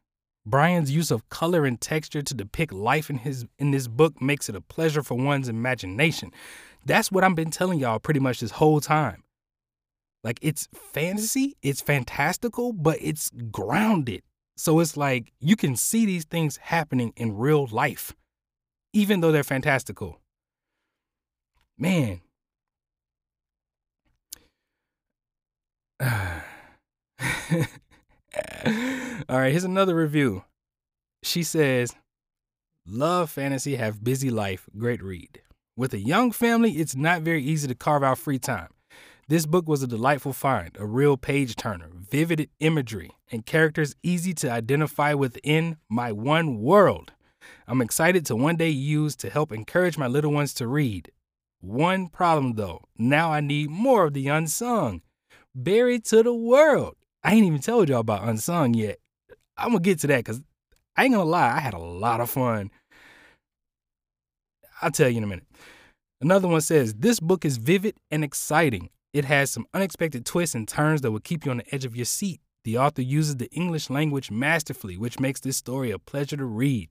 Brian's 0.46 0.92
use 0.92 1.12
of 1.12 1.28
color 1.30 1.66
and 1.66 1.80
texture 1.80 2.22
to 2.22 2.34
depict 2.34 2.74
life 2.74 3.10
in 3.10 3.18
his 3.18 3.46
in 3.58 3.72
this 3.72 3.88
book 3.88 4.22
makes 4.22 4.50
it 4.50 4.56
a 4.56 4.62
pleasure 4.62 5.04
for 5.04 5.16
one's 5.16 5.48
imagination. 5.48 6.32
That's 6.86 7.12
what 7.12 7.24
I've 7.24 7.36
been 7.36 7.52
telling 7.52 7.80
y'all 7.80 8.00
pretty 8.00 8.20
much 8.20 8.40
this 8.40 8.52
whole 8.52 8.82
time. 8.82 9.24
Like 10.24 10.40
it's 10.42 10.68
fantasy, 10.74 11.56
it's 11.62 11.82
fantastical, 11.82 12.74
but 12.74 12.98
it's 13.02 13.30
grounded. 13.52 14.24
So 14.56 14.80
it's 14.80 14.96
like 14.96 15.32
you 15.40 15.56
can 15.56 15.76
see 15.76 16.06
these 16.06 16.26
things 16.26 16.58
happening 16.58 17.14
in 17.16 17.38
real 17.38 17.68
life, 17.68 18.14
even 18.94 19.20
though 19.22 19.32
they're 19.32 19.44
fantastical. 19.44 20.20
Man. 21.78 22.22
All 29.30 29.40
right, 29.40 29.52
here's 29.52 29.64
another 29.64 29.96
review. 29.96 30.44
She 31.24 31.44
says, 31.44 31.94
Love 32.86 33.30
fantasy, 33.30 33.76
have 33.76 34.04
busy 34.04 34.30
life, 34.30 34.68
great 34.78 35.02
read. 35.02 35.42
With 35.76 35.94
a 35.94 36.00
young 36.00 36.32
family, 36.32 36.74
it's 36.74 36.96
not 36.96 37.22
very 37.22 37.42
easy 37.42 37.68
to 37.68 37.76
carve 37.76 38.04
out 38.04 38.18
free 38.18 38.40
time. 38.40 38.70
This 39.30 39.46
book 39.46 39.70
was 39.70 39.82
a 39.82 39.88
delightful 39.88 40.34
find, 40.34 40.76
a 40.78 40.86
real 40.86 41.16
page 41.16 41.56
turner, 41.56 41.90
vivid 41.94 42.50
imagery, 42.60 43.12
and 43.32 43.46
characters 43.46 43.96
easy 44.04 44.34
to 44.36 44.52
identify 44.52 45.14
within 45.14 45.78
my 45.90 46.12
one 46.12 46.60
world. 46.60 47.14
I'm 47.68 47.82
excited 47.82 48.26
to 48.28 48.36
one 48.36 48.56
day 48.56 48.70
use 48.70 49.16
to 49.18 49.30
help 49.30 49.52
encourage 49.52 49.98
my 49.98 50.08
little 50.08 50.32
ones 50.32 50.54
to 50.56 50.68
read. 50.68 51.12
One 51.62 52.10
problem 52.10 52.54
though, 52.54 52.82
now 52.98 53.32
I 53.32 53.40
need 53.40 53.70
more 53.70 54.06
of 54.06 54.14
the 54.14 54.28
unsung. 54.28 55.02
Buried 55.56 56.04
to 56.06 56.24
the 56.24 56.34
world. 56.34 56.96
I 57.24 57.34
ain't 57.34 57.46
even 57.46 57.62
told 57.62 57.90
y'all 57.90 58.00
about 58.00 58.28
unsung 58.28 58.74
yet. 58.74 59.00
I'm 59.58 59.70
gonna 59.70 59.80
get 59.80 60.00
to 60.00 60.08
that 60.08 60.18
because 60.18 60.42
I 60.96 61.06
ain't 61.06 61.14
gonna 61.14 61.30
lie, 61.30 61.56
I 61.56 61.60
had 61.60 61.74
a 61.74 61.80
lot 61.80 62.22
of 62.22 62.30
fun. 62.30 62.72
I'll 64.82 64.92
tell 64.92 65.10
you 65.10 65.18
in 65.20 65.24
a 65.24 65.28
minute. 65.28 65.48
Another 66.22 66.48
one 66.48 66.62
says, 66.62 66.94
This 66.96 67.20
book 67.20 67.46
is 67.46 67.58
vivid 67.58 67.96
and 68.12 68.24
exciting. 68.24 68.90
It 69.14 69.26
has 69.26 69.52
some 69.52 69.68
unexpected 69.74 70.26
twists 70.26 70.56
and 70.56 70.68
turns 70.68 71.02
that 71.02 71.12
will 71.12 71.20
keep 71.20 71.46
you 71.46 71.52
on 71.52 71.58
the 71.58 71.76
edge 71.76 71.86
of 71.86 71.96
your 71.96 72.06
seat. 72.06 72.42
The 72.64 72.78
author 72.78 73.02
uses 73.02 73.38
the 73.38 73.52
English 73.52 73.90
language 73.90 74.32
masterfully, 74.32 74.98
which 74.98 75.20
makes 75.20 75.40
this 75.40 75.58
story 75.58 75.92
a 75.92 76.00
pleasure 76.00 76.38
to 76.38 76.46
read. 76.46 76.90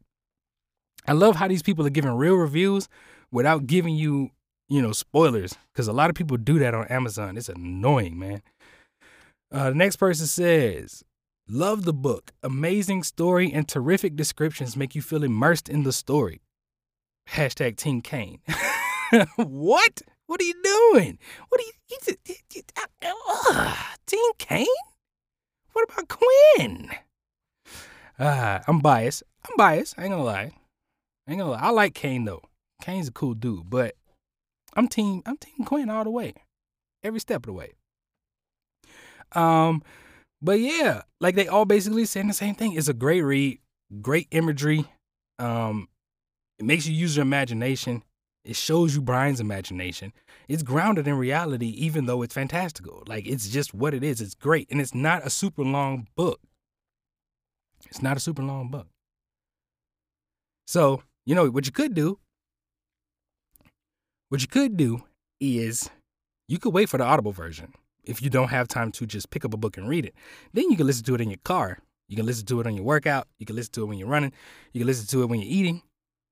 I 1.06 1.12
love 1.12 1.36
how 1.36 1.48
these 1.48 1.62
people 1.62 1.86
are 1.86 1.90
giving 1.90 2.12
real 2.12 2.34
reviews 2.34 2.88
without 3.30 3.66
giving 3.66 3.96
you, 3.96 4.30
you 4.68 4.80
know, 4.80 4.92
spoilers, 4.92 5.54
because 5.72 5.88
a 5.88 5.92
lot 5.92 6.10
of 6.10 6.16
people 6.16 6.36
do 6.36 6.58
that 6.60 6.74
on 6.74 6.86
Amazon. 6.88 7.36
It's 7.36 7.48
annoying, 7.48 8.18
man. 8.18 8.42
Uh, 9.50 9.70
the 9.70 9.74
next 9.74 9.96
person 9.96 10.26
says, 10.26 11.04
Love 11.48 11.84
the 11.84 11.92
book. 11.92 12.30
Amazing 12.42 13.02
story 13.02 13.52
and 13.52 13.68
terrific 13.68 14.14
descriptions 14.16 14.76
make 14.76 14.94
you 14.94 15.02
feel 15.02 15.24
immersed 15.24 15.68
in 15.68 15.82
the 15.82 15.92
story. 15.92 16.40
Hashtag 17.30 17.76
Team 17.76 18.00
Kane. 18.00 18.40
what? 19.36 20.02
What 20.26 20.40
are 20.40 20.44
you 20.44 20.54
doing? 20.62 21.18
What 21.48 21.60
are 21.60 21.64
you? 21.64 21.72
you, 21.90 22.16
you, 22.26 22.34
you 22.54 22.62
uh, 23.50 23.74
Team 24.06 24.30
Kane? 24.38 24.66
What 25.72 25.84
about 25.90 26.08
Quinn? 26.08 26.90
Uh, 28.18 28.60
I'm 28.66 28.78
biased. 28.78 29.24
I'm 29.44 29.56
biased. 29.56 29.98
I 29.98 30.04
ain't 30.04 30.12
gonna 30.12 30.22
lie. 30.22 30.52
I 31.26 31.32
ain't 31.32 31.38
gonna 31.38 31.52
lie. 31.52 31.60
I 31.60 31.70
like 31.70 31.94
Kane 31.94 32.24
though. 32.24 32.42
Kane's 32.80 33.08
a 33.08 33.12
cool 33.12 33.34
dude, 33.34 33.70
but 33.70 33.94
I'm 34.74 34.88
team. 34.88 35.22
I'm 35.26 35.36
team 35.36 35.64
Quinn 35.64 35.90
all 35.90 36.04
the 36.04 36.10
way, 36.10 36.34
every 37.02 37.20
step 37.20 37.42
of 37.42 37.46
the 37.46 37.52
way. 37.52 37.72
Um, 39.32 39.82
but 40.40 40.58
yeah, 40.60 41.02
like 41.20 41.34
they 41.34 41.48
all 41.48 41.64
basically 41.64 42.04
saying 42.04 42.28
the 42.28 42.34
same 42.34 42.54
thing. 42.54 42.74
It's 42.74 42.88
a 42.88 42.94
great 42.94 43.22
read, 43.22 43.60
great 44.00 44.28
imagery. 44.30 44.84
Um, 45.38 45.88
it 46.58 46.64
makes 46.64 46.86
you 46.86 46.94
use 46.94 47.16
your 47.16 47.22
imagination. 47.22 48.02
It 48.44 48.56
shows 48.56 48.94
you 48.94 49.00
Brian's 49.00 49.40
imagination. 49.40 50.12
It's 50.48 50.64
grounded 50.64 51.06
in 51.06 51.14
reality, 51.14 51.68
even 51.68 52.06
though 52.06 52.22
it's 52.22 52.34
fantastical. 52.34 53.04
Like 53.06 53.26
it's 53.26 53.48
just 53.48 53.72
what 53.72 53.94
it 53.94 54.02
is. 54.02 54.20
It's 54.20 54.34
great, 54.34 54.68
and 54.70 54.80
it's 54.80 54.94
not 54.94 55.24
a 55.24 55.30
super 55.30 55.62
long 55.62 56.08
book. 56.16 56.40
It's 57.86 58.02
not 58.02 58.16
a 58.16 58.20
super 58.20 58.42
long 58.42 58.68
book. 58.68 58.88
So 60.66 61.02
you 61.26 61.34
know 61.34 61.48
what 61.48 61.66
you 61.66 61.72
could 61.72 61.94
do. 61.94 62.18
What 64.28 64.40
you 64.40 64.48
could 64.48 64.76
do 64.76 65.02
is 65.40 65.90
you 66.48 66.58
could 66.58 66.72
wait 66.72 66.88
for 66.88 66.98
the 66.98 67.04
audible 67.04 67.32
version 67.32 67.74
if 68.04 68.22
you 68.22 68.30
don't 68.30 68.48
have 68.48 68.68
time 68.68 68.90
to 68.92 69.06
just 69.06 69.30
pick 69.30 69.44
up 69.44 69.54
a 69.54 69.56
book 69.56 69.76
and 69.76 69.88
read 69.88 70.04
it. 70.06 70.14
Then 70.52 70.70
you 70.70 70.76
can 70.76 70.86
listen 70.86 71.04
to 71.04 71.14
it 71.14 71.20
in 71.20 71.30
your 71.30 71.38
car. 71.44 71.78
You 72.08 72.16
can 72.16 72.26
listen 72.26 72.46
to 72.46 72.60
it 72.60 72.66
on 72.66 72.74
your 72.74 72.84
workout. 72.84 73.28
You 73.38 73.46
can 73.46 73.56
listen 73.56 73.72
to 73.72 73.82
it 73.82 73.86
when 73.86 73.98
you're 73.98 74.08
running. 74.08 74.32
You 74.72 74.80
can 74.80 74.86
listen 74.86 75.06
to 75.08 75.22
it 75.22 75.26
when 75.26 75.40
you're 75.40 75.52
eating. 75.52 75.82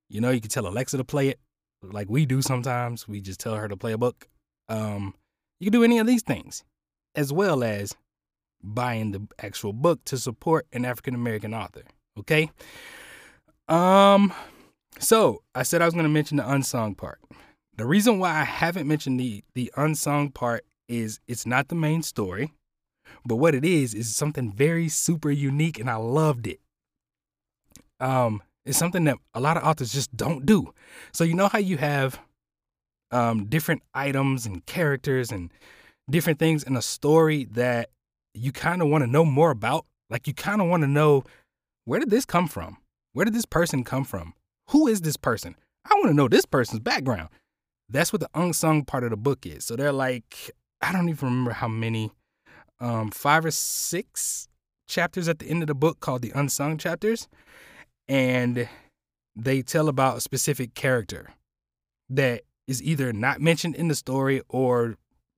You 0.09 0.21
know, 0.21 0.31
you 0.31 0.41
can 0.41 0.51
tell 0.51 0.67
Alexa 0.67 0.97
to 0.97 1.05
play 1.05 1.29
it 1.29 1.39
like 1.83 2.09
we 2.11 2.27
do 2.27 2.43
sometimes. 2.43 3.07
We 3.07 3.21
just 3.21 3.41
tell 3.41 3.55
her 3.55 3.69
to 3.69 3.77
play 3.77 3.93
a 3.93 3.99
book. 3.99 4.29
Um, 4.69 5.15
you 5.59 5.67
can 5.67 5.73
do 5.73 5.85
any 5.85 5.99
of 5.99 6.07
these 6.07 6.23
things, 6.23 6.65
as 7.15 7.33
well 7.33 7.63
as 7.63 7.95
buying 8.63 9.13
the 9.13 9.27
actual 9.43 9.73
book 9.73 10.05
to 10.05 10.19
support 10.19 10.67
an 10.73 10.85
African 10.85 11.15
American 11.15 11.55
author. 11.55 11.83
Okay. 12.19 12.51
Um, 13.69 14.33
so 14.99 15.43
I 15.55 15.63
said 15.63 15.83
I 15.83 15.85
was 15.85 15.95
going 15.95 16.05
to 16.05 16.11
mention 16.11 16.37
the 16.37 16.51
unsung 16.51 16.95
part. 16.95 17.21
The 17.77 17.87
reason 17.87 18.19
why 18.19 18.41
I 18.41 18.45
haven't 18.45 18.87
mentioned 18.87 19.19
the 19.21 19.43
the 19.55 19.73
unsung 19.77 20.31
part 20.31 20.65
is 20.89 21.21
it's 21.29 21.47
not 21.47 21.69
the 21.69 21.75
main 21.75 22.03
story, 22.03 22.53
but 23.25 23.37
what 23.37 23.55
it 23.55 23.65
is 23.65 23.95
is 23.95 24.15
something 24.15 24.53
very 24.53 24.89
super 24.89 25.31
unique, 25.31 25.79
and 25.79 25.89
I 25.89 25.97
loved 25.97 26.47
it. 26.47 26.61
Um, 28.01 28.43
it's 28.65 28.79
something 28.79 29.05
that 29.05 29.19
a 29.35 29.41
lot 29.41 29.57
of 29.57 29.65
authors 29.65 29.93
just 29.93 30.15
don't 30.17 30.45
do. 30.45 30.75
So 31.13 31.25
you 31.25 31.35
know 31.35 31.49
how 31.49 31.59
you 31.59 31.77
have 31.77 32.21
um, 33.11 33.47
different 33.47 33.83
items 33.95 34.47
and 34.47 34.65
characters 34.67 35.31
and 35.31 35.51
different 36.11 36.39
things 36.39 36.63
in 36.63 36.77
a 36.77 36.83
story 36.83 37.45
that 37.53 37.91
you 38.35 38.53
kind 38.53 38.83
of 38.83 38.89
want 38.89 39.03
to 39.03 39.11
know 39.11 39.25
more 39.25 39.51
about. 39.51 39.87
Like 40.09 40.27
you 40.27 40.35
kind 40.35 40.61
of 40.61 40.69
want 40.69 40.83
to 40.83 40.89
know 40.89 41.25
where 41.85 42.01
did 42.01 42.11
this 42.11 42.25
come 42.25 42.49
from? 42.49 42.79
Where 43.13 43.25
did 43.25 43.35
this 43.35 43.47
person 43.47 43.85
come 43.85 44.05
from? 44.05 44.35
Who 44.71 44.87
is 44.87 45.01
this 45.01 45.17
person? 45.17 45.57
I 45.85 45.95
want 45.95 46.09
to 46.09 46.15
know 46.15 46.29
this 46.29 46.45
person's 46.45 46.81
background. 46.81 47.29
That's 47.89 48.13
what 48.13 48.21
the 48.21 48.31
unsung 48.35 48.85
part 48.85 49.03
of 49.03 49.11
the 49.11 49.17
book 49.17 49.45
is. 49.45 49.65
So 49.65 49.75
they're 49.75 49.93
like, 49.93 50.53
I 50.81 50.93
don't 50.93 51.09
even 51.09 51.29
remember 51.29 51.53
how 51.53 51.69
many, 51.69 52.13
um, 52.79 53.11
five 53.11 53.45
or 53.45 53.51
six 53.51 54.49
chapters 54.89 55.29
at 55.29 55.41
the 55.41 55.47
end 55.47 55.63
of 55.63 55.67
the 55.67 55.75
book 55.75 55.99
called 56.01 56.23
the 56.23 56.33
unsung 56.35 56.79
chapters. 56.79 57.29
And 58.07 58.69
they 59.35 59.63
tell 59.63 59.89
about 59.89 60.19
a 60.19 60.21
specific 60.21 60.75
character 60.75 61.31
that 62.09 62.43
is 62.69 62.83
either 62.83 63.13
not 63.13 63.41
mentioned 63.41 63.75
in 63.75 63.89
the 63.89 63.95
story 63.97 64.41
or 64.49 64.95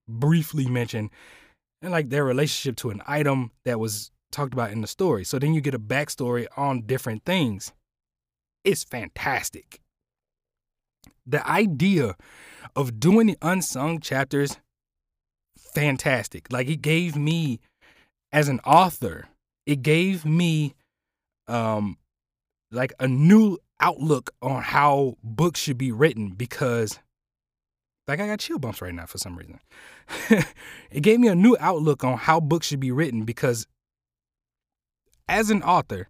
briefly 0.06 0.66
mentioned 0.66 1.08
and 1.80 1.90
like 1.90 2.10
their 2.10 2.24
relationship 2.24 2.76
to 2.76 2.90
an 2.90 3.02
item 3.06 3.50
that 3.64 3.80
was 3.80 4.10
talked 4.30 4.52
about 4.52 4.72
in 4.72 4.82
the 4.82 4.86
story. 4.86 5.24
So 5.24 5.38
then 5.38 5.54
you 5.54 5.62
get 5.62 5.74
a 5.74 5.78
backstory 5.78 6.46
on 6.56 6.82
different 6.82 7.24
things. 7.24 7.72
It's 8.64 8.84
fantastic. 8.84 9.80
The 11.26 11.46
idea 11.48 12.16
of 12.76 12.98
doing 13.00 13.28
the 13.28 13.38
unsung 13.42 14.00
chapters, 14.00 14.58
fantastic. 15.56 16.52
Like 16.52 16.68
it 16.68 16.82
gave 16.82 17.16
me, 17.16 17.60
as 18.32 18.48
an 18.48 18.60
author, 18.60 19.28
it 19.66 19.82
gave 19.82 20.24
me 20.24 20.74
um 21.48 21.96
like 22.70 22.92
a 23.00 23.08
new 23.08 23.58
outlook 23.80 24.30
on 24.40 24.62
how 24.62 25.16
books 25.22 25.60
should 25.60 25.76
be 25.76 25.92
written 25.92 26.30
because 26.30 26.98
like 28.08 28.20
I 28.20 28.26
got 28.26 28.40
chill 28.40 28.58
bumps 28.58 28.80
right 28.80 28.94
now 28.94 29.06
for 29.06 29.18
some 29.18 29.36
reason. 29.36 29.60
it 30.90 31.02
gave 31.02 31.20
me 31.20 31.28
a 31.28 31.34
new 31.34 31.56
outlook 31.60 32.04
on 32.04 32.18
how 32.18 32.40
books 32.40 32.66
should 32.66 32.80
be 32.80 32.90
written 32.90 33.24
because 33.24 33.66
as 35.28 35.50
an 35.50 35.62
author, 35.62 36.08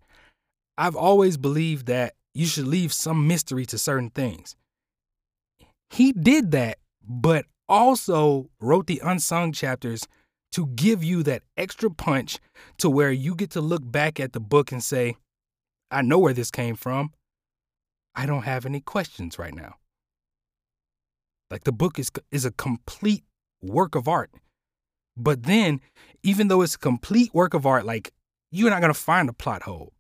I've 0.78 0.96
always 0.96 1.36
believed 1.36 1.86
that 1.86 2.14
you 2.34 2.46
should 2.46 2.66
leave 2.66 2.92
some 2.92 3.26
mystery 3.26 3.66
to 3.66 3.78
certain 3.78 4.10
things. 4.10 4.56
He 5.90 6.12
did 6.12 6.52
that, 6.52 6.78
but 7.06 7.44
also 7.68 8.48
wrote 8.60 8.86
the 8.86 9.00
unsung 9.04 9.52
chapters 9.52 10.06
to 10.52 10.66
give 10.68 11.02
you 11.02 11.22
that 11.22 11.42
extra 11.56 11.90
punch 11.90 12.38
to 12.78 12.88
where 12.88 13.10
you 13.10 13.34
get 13.34 13.50
to 13.50 13.60
look 13.60 13.82
back 13.84 14.20
at 14.20 14.32
the 14.32 14.40
book 14.40 14.72
and 14.72 14.82
say, 14.82 15.16
I 15.90 16.02
know 16.02 16.18
where 16.18 16.34
this 16.34 16.50
came 16.50 16.76
from. 16.76 17.12
I 18.14 18.26
don't 18.26 18.42
have 18.42 18.66
any 18.66 18.80
questions 18.80 19.38
right 19.38 19.54
now. 19.54 19.76
Like 21.50 21.64
the 21.64 21.72
book 21.72 21.98
is 21.98 22.10
is 22.30 22.44
a 22.44 22.50
complete 22.50 23.24
work 23.62 23.94
of 23.94 24.08
art. 24.08 24.30
But 25.16 25.42
then, 25.42 25.80
even 26.22 26.48
though 26.48 26.62
it's 26.62 26.74
a 26.74 26.78
complete 26.78 27.34
work 27.34 27.52
of 27.52 27.66
art, 27.66 27.84
like 27.84 28.12
you're 28.50 28.70
not 28.70 28.80
gonna 28.80 28.94
find 28.94 29.28
a 29.28 29.34
plot 29.34 29.62
hole. 29.62 29.92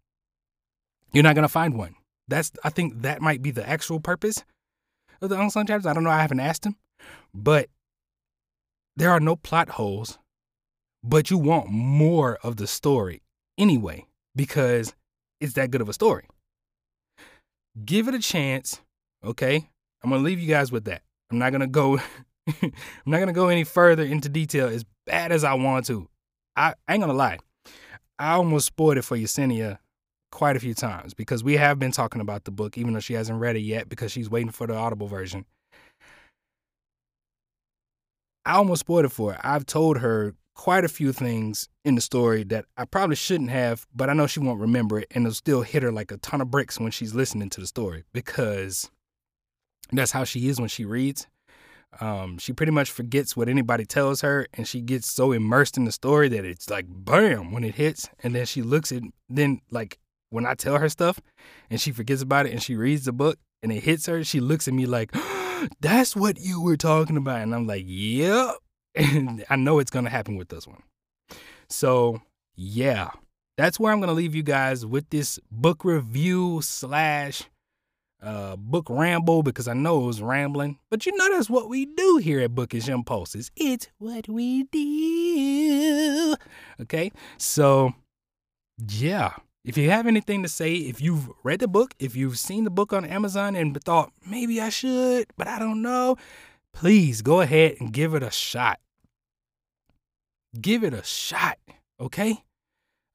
You're 1.12 1.22
not 1.22 1.34
gonna 1.34 1.48
find 1.48 1.76
one. 1.76 1.94
That's 2.28 2.52
I 2.64 2.70
think 2.70 3.02
that 3.02 3.20
might 3.20 3.42
be 3.42 3.50
the 3.50 3.68
actual 3.68 4.00
purpose 4.00 4.44
of 5.20 5.28
the 5.28 5.40
unsung 5.40 5.66
chapters. 5.66 5.86
I 5.86 5.92
don't 5.92 6.04
know. 6.04 6.10
I 6.10 6.22
haven't 6.22 6.40
asked 6.40 6.64
him, 6.64 6.76
but 7.34 7.68
there 8.96 9.10
are 9.10 9.20
no 9.20 9.36
plot 9.36 9.70
holes. 9.70 10.18
But 11.04 11.30
you 11.30 11.38
want 11.38 11.68
more 11.68 12.38
of 12.44 12.56
the 12.56 12.66
story 12.66 13.22
anyway 13.58 14.06
because 14.36 14.94
it's 15.40 15.54
that 15.54 15.70
good 15.70 15.80
of 15.80 15.88
a 15.88 15.92
story. 15.92 16.28
Give 17.84 18.06
it 18.06 18.14
a 18.14 18.20
chance, 18.20 18.80
okay? 19.24 19.68
I'm 20.02 20.10
gonna 20.10 20.22
leave 20.22 20.38
you 20.38 20.48
guys 20.48 20.70
with 20.70 20.84
that. 20.84 21.02
I'm 21.30 21.38
not 21.38 21.50
gonna 21.50 21.66
go. 21.66 21.98
I'm 22.62 22.72
not 23.06 23.18
gonna 23.18 23.32
go 23.32 23.48
any 23.48 23.64
further 23.64 24.04
into 24.04 24.28
detail 24.28 24.68
as 24.68 24.84
bad 25.06 25.32
as 25.32 25.42
I 25.42 25.54
want 25.54 25.86
to. 25.86 26.08
I, 26.54 26.74
I 26.86 26.94
ain't 26.94 27.02
gonna 27.02 27.14
lie. 27.14 27.38
I 28.18 28.32
almost 28.32 28.66
spoiled 28.66 28.98
it 28.98 29.02
for 29.02 29.16
Yesenia 29.16 29.78
quite 30.32 30.56
a 30.56 30.60
few 30.60 30.74
times 30.74 31.14
because 31.14 31.44
we 31.44 31.56
have 31.56 31.78
been 31.78 31.92
talking 31.92 32.20
about 32.20 32.44
the 32.44 32.50
book, 32.50 32.76
even 32.76 32.94
though 32.94 33.00
she 33.00 33.14
hasn't 33.14 33.38
read 33.38 33.54
it 33.54 33.60
yet 33.60 33.88
because 33.88 34.10
she's 34.10 34.28
waiting 34.28 34.50
for 34.50 34.66
the 34.66 34.74
Audible 34.74 35.06
version. 35.06 35.44
I 38.44 38.54
almost 38.54 38.80
spoiled 38.80 39.04
it 39.04 39.12
for 39.12 39.34
her. 39.34 39.40
I've 39.44 39.66
told 39.66 39.98
her 39.98 40.34
quite 40.54 40.84
a 40.84 40.88
few 40.88 41.12
things 41.12 41.68
in 41.84 41.94
the 41.94 42.00
story 42.00 42.42
that 42.44 42.64
I 42.76 42.86
probably 42.86 43.14
shouldn't 43.14 43.50
have, 43.50 43.86
but 43.94 44.10
I 44.10 44.14
know 44.14 44.26
she 44.26 44.40
won't 44.40 44.60
remember 44.60 44.98
it 44.98 45.06
and 45.12 45.24
it'll 45.24 45.34
still 45.34 45.62
hit 45.62 45.84
her 45.84 45.92
like 45.92 46.10
a 46.10 46.16
ton 46.16 46.40
of 46.40 46.50
bricks 46.50 46.80
when 46.80 46.90
she's 46.90 47.14
listening 47.14 47.50
to 47.50 47.60
the 47.60 47.66
story 47.66 48.02
because 48.12 48.90
that's 49.92 50.12
how 50.12 50.24
she 50.24 50.48
is 50.48 50.58
when 50.58 50.68
she 50.68 50.84
reads. 50.84 51.28
Um, 52.00 52.38
she 52.38 52.52
pretty 52.54 52.72
much 52.72 52.90
forgets 52.90 53.36
what 53.36 53.50
anybody 53.50 53.84
tells 53.84 54.22
her, 54.22 54.46
and 54.54 54.66
she 54.66 54.80
gets 54.80 55.10
so 55.10 55.32
immersed 55.32 55.76
in 55.76 55.84
the 55.84 55.92
story 55.92 56.30
that 56.30 56.42
it's 56.44 56.70
like 56.70 56.86
bam 56.88 57.52
when 57.52 57.64
it 57.64 57.74
hits, 57.74 58.08
and 58.22 58.34
then 58.34 58.46
she 58.46 58.62
looks 58.62 58.92
at 58.92 59.02
then 59.28 59.60
like 59.70 59.98
when 60.32 60.46
I 60.46 60.54
tell 60.54 60.78
her 60.78 60.88
stuff 60.88 61.20
and 61.70 61.80
she 61.80 61.92
forgets 61.92 62.22
about 62.22 62.46
it 62.46 62.52
and 62.52 62.62
she 62.62 62.74
reads 62.74 63.04
the 63.04 63.12
book 63.12 63.38
and 63.62 63.70
it 63.70 63.82
hits 63.82 64.06
her, 64.06 64.24
she 64.24 64.40
looks 64.40 64.66
at 64.66 64.74
me 64.74 64.86
like, 64.86 65.14
that's 65.80 66.16
what 66.16 66.40
you 66.40 66.60
were 66.60 66.76
talking 66.76 67.16
about. 67.16 67.42
And 67.42 67.54
I'm 67.54 67.66
like, 67.66 67.84
yep. 67.86 68.56
And 68.94 69.44
I 69.48 69.56
know 69.56 69.78
it's 69.78 69.90
going 69.90 70.04
to 70.04 70.10
happen 70.10 70.36
with 70.36 70.48
this 70.48 70.66
one. 70.66 70.82
So, 71.70 72.20
yeah, 72.54 73.10
that's 73.56 73.80
where 73.80 73.90
I'm 73.90 74.00
going 74.00 74.08
to 74.08 74.14
leave 74.14 74.34
you 74.34 74.42
guys 74.42 74.84
with 74.84 75.08
this 75.08 75.38
book 75.50 75.84
review 75.84 76.60
slash 76.62 77.44
uh, 78.22 78.56
book 78.56 78.86
ramble 78.88 79.42
because 79.42 79.68
I 79.68 79.72
know 79.72 80.02
it 80.02 80.06
was 80.06 80.22
rambling. 80.22 80.78
But 80.90 81.06
you 81.06 81.16
know, 81.16 81.30
that's 81.30 81.50
what 81.50 81.68
we 81.68 81.86
do 81.86 82.18
here 82.18 82.40
at 82.40 82.54
Bookish 82.54 82.88
Impulses. 82.88 83.50
It's 83.56 83.88
what 83.98 84.28
we 84.28 84.64
do. 84.64 86.36
Okay. 86.80 87.12
So, 87.38 87.94
yeah. 88.88 89.32
If 89.64 89.76
you 89.76 89.90
have 89.90 90.08
anything 90.08 90.42
to 90.42 90.48
say, 90.48 90.74
if 90.74 91.00
you've 91.00 91.30
read 91.44 91.60
the 91.60 91.68
book, 91.68 91.94
if 92.00 92.16
you've 92.16 92.38
seen 92.38 92.64
the 92.64 92.70
book 92.70 92.92
on 92.92 93.04
Amazon 93.04 93.54
and 93.54 93.80
thought, 93.84 94.12
maybe 94.26 94.60
I 94.60 94.70
should, 94.70 95.26
but 95.36 95.46
I 95.46 95.60
don't 95.60 95.82
know, 95.82 96.16
please 96.72 97.22
go 97.22 97.40
ahead 97.40 97.76
and 97.78 97.92
give 97.92 98.14
it 98.14 98.24
a 98.24 98.30
shot. 98.30 98.80
Give 100.60 100.82
it 100.82 100.92
a 100.92 101.04
shot, 101.04 101.58
okay? 102.00 102.42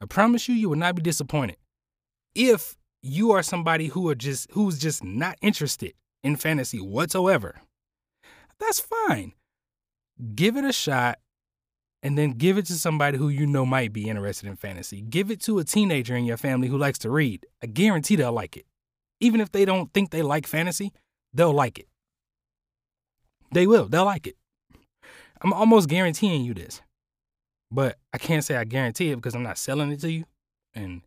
I 0.02 0.06
promise 0.06 0.48
you, 0.48 0.56
you 0.56 0.70
will 0.70 0.78
not 0.78 0.96
be 0.96 1.02
disappointed. 1.02 1.58
If 2.34 2.78
you 3.02 3.32
are 3.32 3.44
somebody 3.44 3.88
who 3.88 4.08
are 4.10 4.16
just 4.16 4.50
who's 4.52 4.80
just 4.80 5.04
not 5.04 5.38
interested 5.42 5.94
in 6.24 6.38
fantasy 6.38 6.80
whatsoever, 6.80 7.62
that's 8.60 8.80
fine. 8.80 9.34
Give 10.34 10.56
it 10.56 10.66
a 10.66 10.74
shot 10.74 11.20
and 12.04 12.18
then 12.18 12.32
give 12.32 12.58
it 12.58 12.66
to 12.68 12.74
somebody 12.74 13.18
who 13.18 13.30
you 13.30 13.46
know 13.48 13.66
might 13.66 13.92
be 13.92 14.10
interested 14.10 14.48
in 14.48 14.56
fantasy. 14.56 15.02
Give 15.02 15.32
it 15.32 15.42
to 15.42 15.60
a 15.60 15.64
teenager 15.64 16.16
in 16.16 16.26
your 16.26 16.38
family 16.38 16.68
who 16.68 16.78
likes 16.78 17.00
to 17.00 17.10
read. 17.10 17.46
I 17.62 17.68
guarantee 17.68 18.16
they'll 18.16 18.32
like 18.32 18.56
it. 18.56 18.66
Even 19.20 19.42
if 19.42 19.52
they 19.52 19.66
don't 19.66 19.92
think 19.94 20.12
they 20.12 20.22
like 20.22 20.46
fantasy, 20.46 20.94
they'll 21.34 21.54
like 21.54 21.80
it. 21.80 21.88
They 23.52 23.66
will. 23.66 23.88
They'll 23.88 24.06
like 24.06 24.28
it. 24.28 24.36
I'm 25.42 25.54
almost 25.54 25.90
guaranteeing 25.90 26.44
you 26.44 26.54
this. 26.54 26.82
But 27.72 27.98
I 28.14 28.18
can't 28.18 28.44
say 28.44 28.56
I 28.56 28.64
guarantee 28.64 29.12
it 29.12 29.16
because 29.16 29.36
I'm 29.36 29.44
not 29.44 29.58
selling 29.58 29.92
it 29.92 30.00
to 30.02 30.12
you. 30.12 30.26
And, 30.74 31.02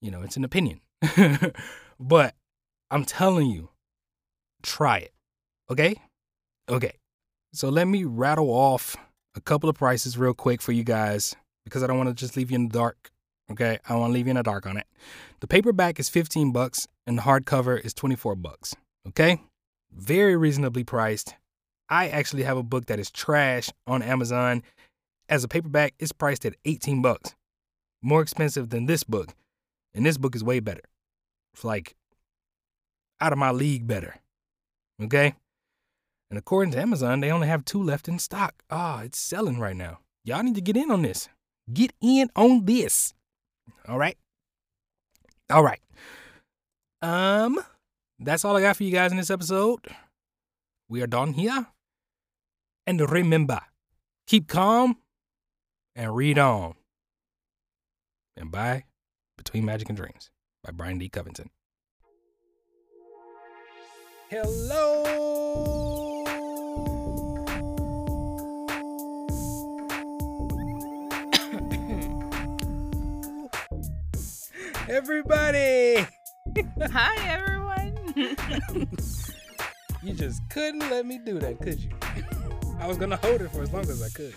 you 0.00 0.10
know, 0.10 0.22
it's 0.22 0.36
an 0.36 0.44
opinion. 0.44 0.80
but 2.00 2.34
I'm 2.90 3.04
telling 3.04 3.48
you, 3.48 3.70
try 4.62 4.98
it. 4.98 5.12
Okay? 5.70 5.96
Okay. 6.68 6.94
So 7.52 7.68
let 7.68 7.86
me 7.86 8.04
rattle 8.04 8.50
off 8.50 8.96
a 9.34 9.40
couple 9.40 9.68
of 9.68 9.76
prices 9.76 10.16
real 10.16 10.34
quick 10.34 10.62
for 10.62 10.72
you 10.72 10.84
guys 10.84 11.34
because 11.64 11.82
I 11.82 11.86
don't 11.86 11.98
want 11.98 12.08
to 12.08 12.14
just 12.14 12.36
leave 12.36 12.50
you 12.50 12.56
in 12.56 12.68
the 12.68 12.72
dark. 12.72 13.10
Okay? 13.50 13.78
I 13.88 13.96
want 13.96 14.10
to 14.10 14.14
leave 14.14 14.26
you 14.26 14.30
in 14.30 14.36
the 14.36 14.42
dark 14.42 14.66
on 14.66 14.76
it. 14.76 14.86
The 15.40 15.46
paperback 15.46 15.98
is 15.98 16.08
15 16.08 16.52
bucks 16.52 16.86
and 17.06 17.18
the 17.18 17.22
hardcover 17.22 17.84
is 17.84 17.94
24 17.94 18.36
bucks. 18.36 18.74
Okay? 19.08 19.40
Very 19.92 20.36
reasonably 20.36 20.84
priced. 20.84 21.34
I 21.88 22.08
actually 22.08 22.44
have 22.44 22.56
a 22.56 22.62
book 22.62 22.86
that 22.86 22.98
is 22.98 23.10
trash 23.10 23.70
on 23.86 24.02
Amazon. 24.02 24.62
As 25.28 25.44
a 25.44 25.48
paperback, 25.48 25.94
it's 25.98 26.12
priced 26.12 26.46
at 26.46 26.54
18 26.64 27.02
bucks. 27.02 27.34
More 28.02 28.22
expensive 28.22 28.70
than 28.70 28.86
this 28.86 29.04
book. 29.04 29.34
And 29.94 30.04
this 30.04 30.18
book 30.18 30.34
is 30.34 30.42
way 30.42 30.60
better. 30.60 30.82
It's 31.52 31.64
like 31.64 31.94
out 33.20 33.32
of 33.32 33.38
my 33.38 33.50
league 33.50 33.86
better. 33.86 34.16
Okay? 35.02 35.34
And 36.34 36.38
according 36.40 36.72
to 36.72 36.80
Amazon, 36.80 37.20
they 37.20 37.30
only 37.30 37.46
have 37.46 37.64
two 37.64 37.80
left 37.80 38.08
in 38.08 38.18
stock. 38.18 38.64
Ah, 38.68 38.98
oh, 38.98 39.04
it's 39.04 39.20
selling 39.20 39.60
right 39.60 39.76
now. 39.76 40.00
Y'all 40.24 40.42
need 40.42 40.56
to 40.56 40.60
get 40.60 40.76
in 40.76 40.90
on 40.90 41.02
this. 41.02 41.28
Get 41.72 41.92
in 42.00 42.28
on 42.34 42.64
this. 42.64 43.14
All 43.86 44.00
right? 44.00 44.18
All 45.48 45.62
right. 45.62 45.78
Um, 47.00 47.60
that's 48.18 48.44
all 48.44 48.56
I 48.56 48.62
got 48.62 48.76
for 48.76 48.82
you 48.82 48.90
guys 48.90 49.12
in 49.12 49.16
this 49.16 49.30
episode. 49.30 49.78
We 50.88 51.02
are 51.02 51.06
done 51.06 51.34
here. 51.34 51.68
And 52.84 53.00
remember, 53.00 53.60
keep 54.26 54.48
calm 54.48 54.96
and 55.94 56.16
read 56.16 56.36
on. 56.36 56.74
And 58.36 58.50
bye. 58.50 58.86
Between 59.36 59.64
Magic 59.64 59.88
and 59.88 59.96
Dreams 59.96 60.32
by 60.64 60.72
Brian 60.72 60.98
D. 60.98 61.08
Covington. 61.08 61.50
Hello. 64.30 65.83
Everybody. 74.94 76.06
Hi, 76.80 77.16
everyone. 77.26 78.14
you 80.04 80.12
just 80.12 80.48
couldn't 80.50 80.88
let 80.88 81.04
me 81.04 81.18
do 81.18 81.40
that, 81.40 81.60
could 81.60 81.80
you? 81.80 81.90
I 82.78 82.86
was 82.86 82.96
gonna 82.96 83.16
hold 83.16 83.40
it 83.40 83.50
for 83.50 83.62
as 83.62 83.72
long 83.72 83.82
as 83.90 84.00
I 84.00 84.08
could. 84.10 84.32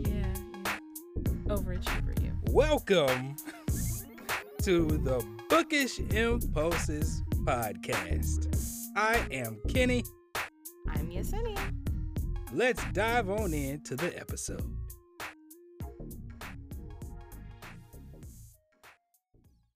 Yeah, 0.00 0.34
overachiever 1.46 2.20
you. 2.24 2.32
Welcome 2.50 3.36
to 4.62 4.88
the 4.88 5.24
Bookish 5.48 6.00
Impulses 6.00 7.22
podcast. 7.44 8.48
I 8.96 9.24
am 9.30 9.60
Kenny. 9.68 10.02
I'm 10.88 11.08
Yesenia. 11.08 11.72
Let's 12.52 12.82
dive 12.94 13.30
on 13.30 13.54
into 13.54 13.94
the 13.94 14.18
episode. 14.18 14.76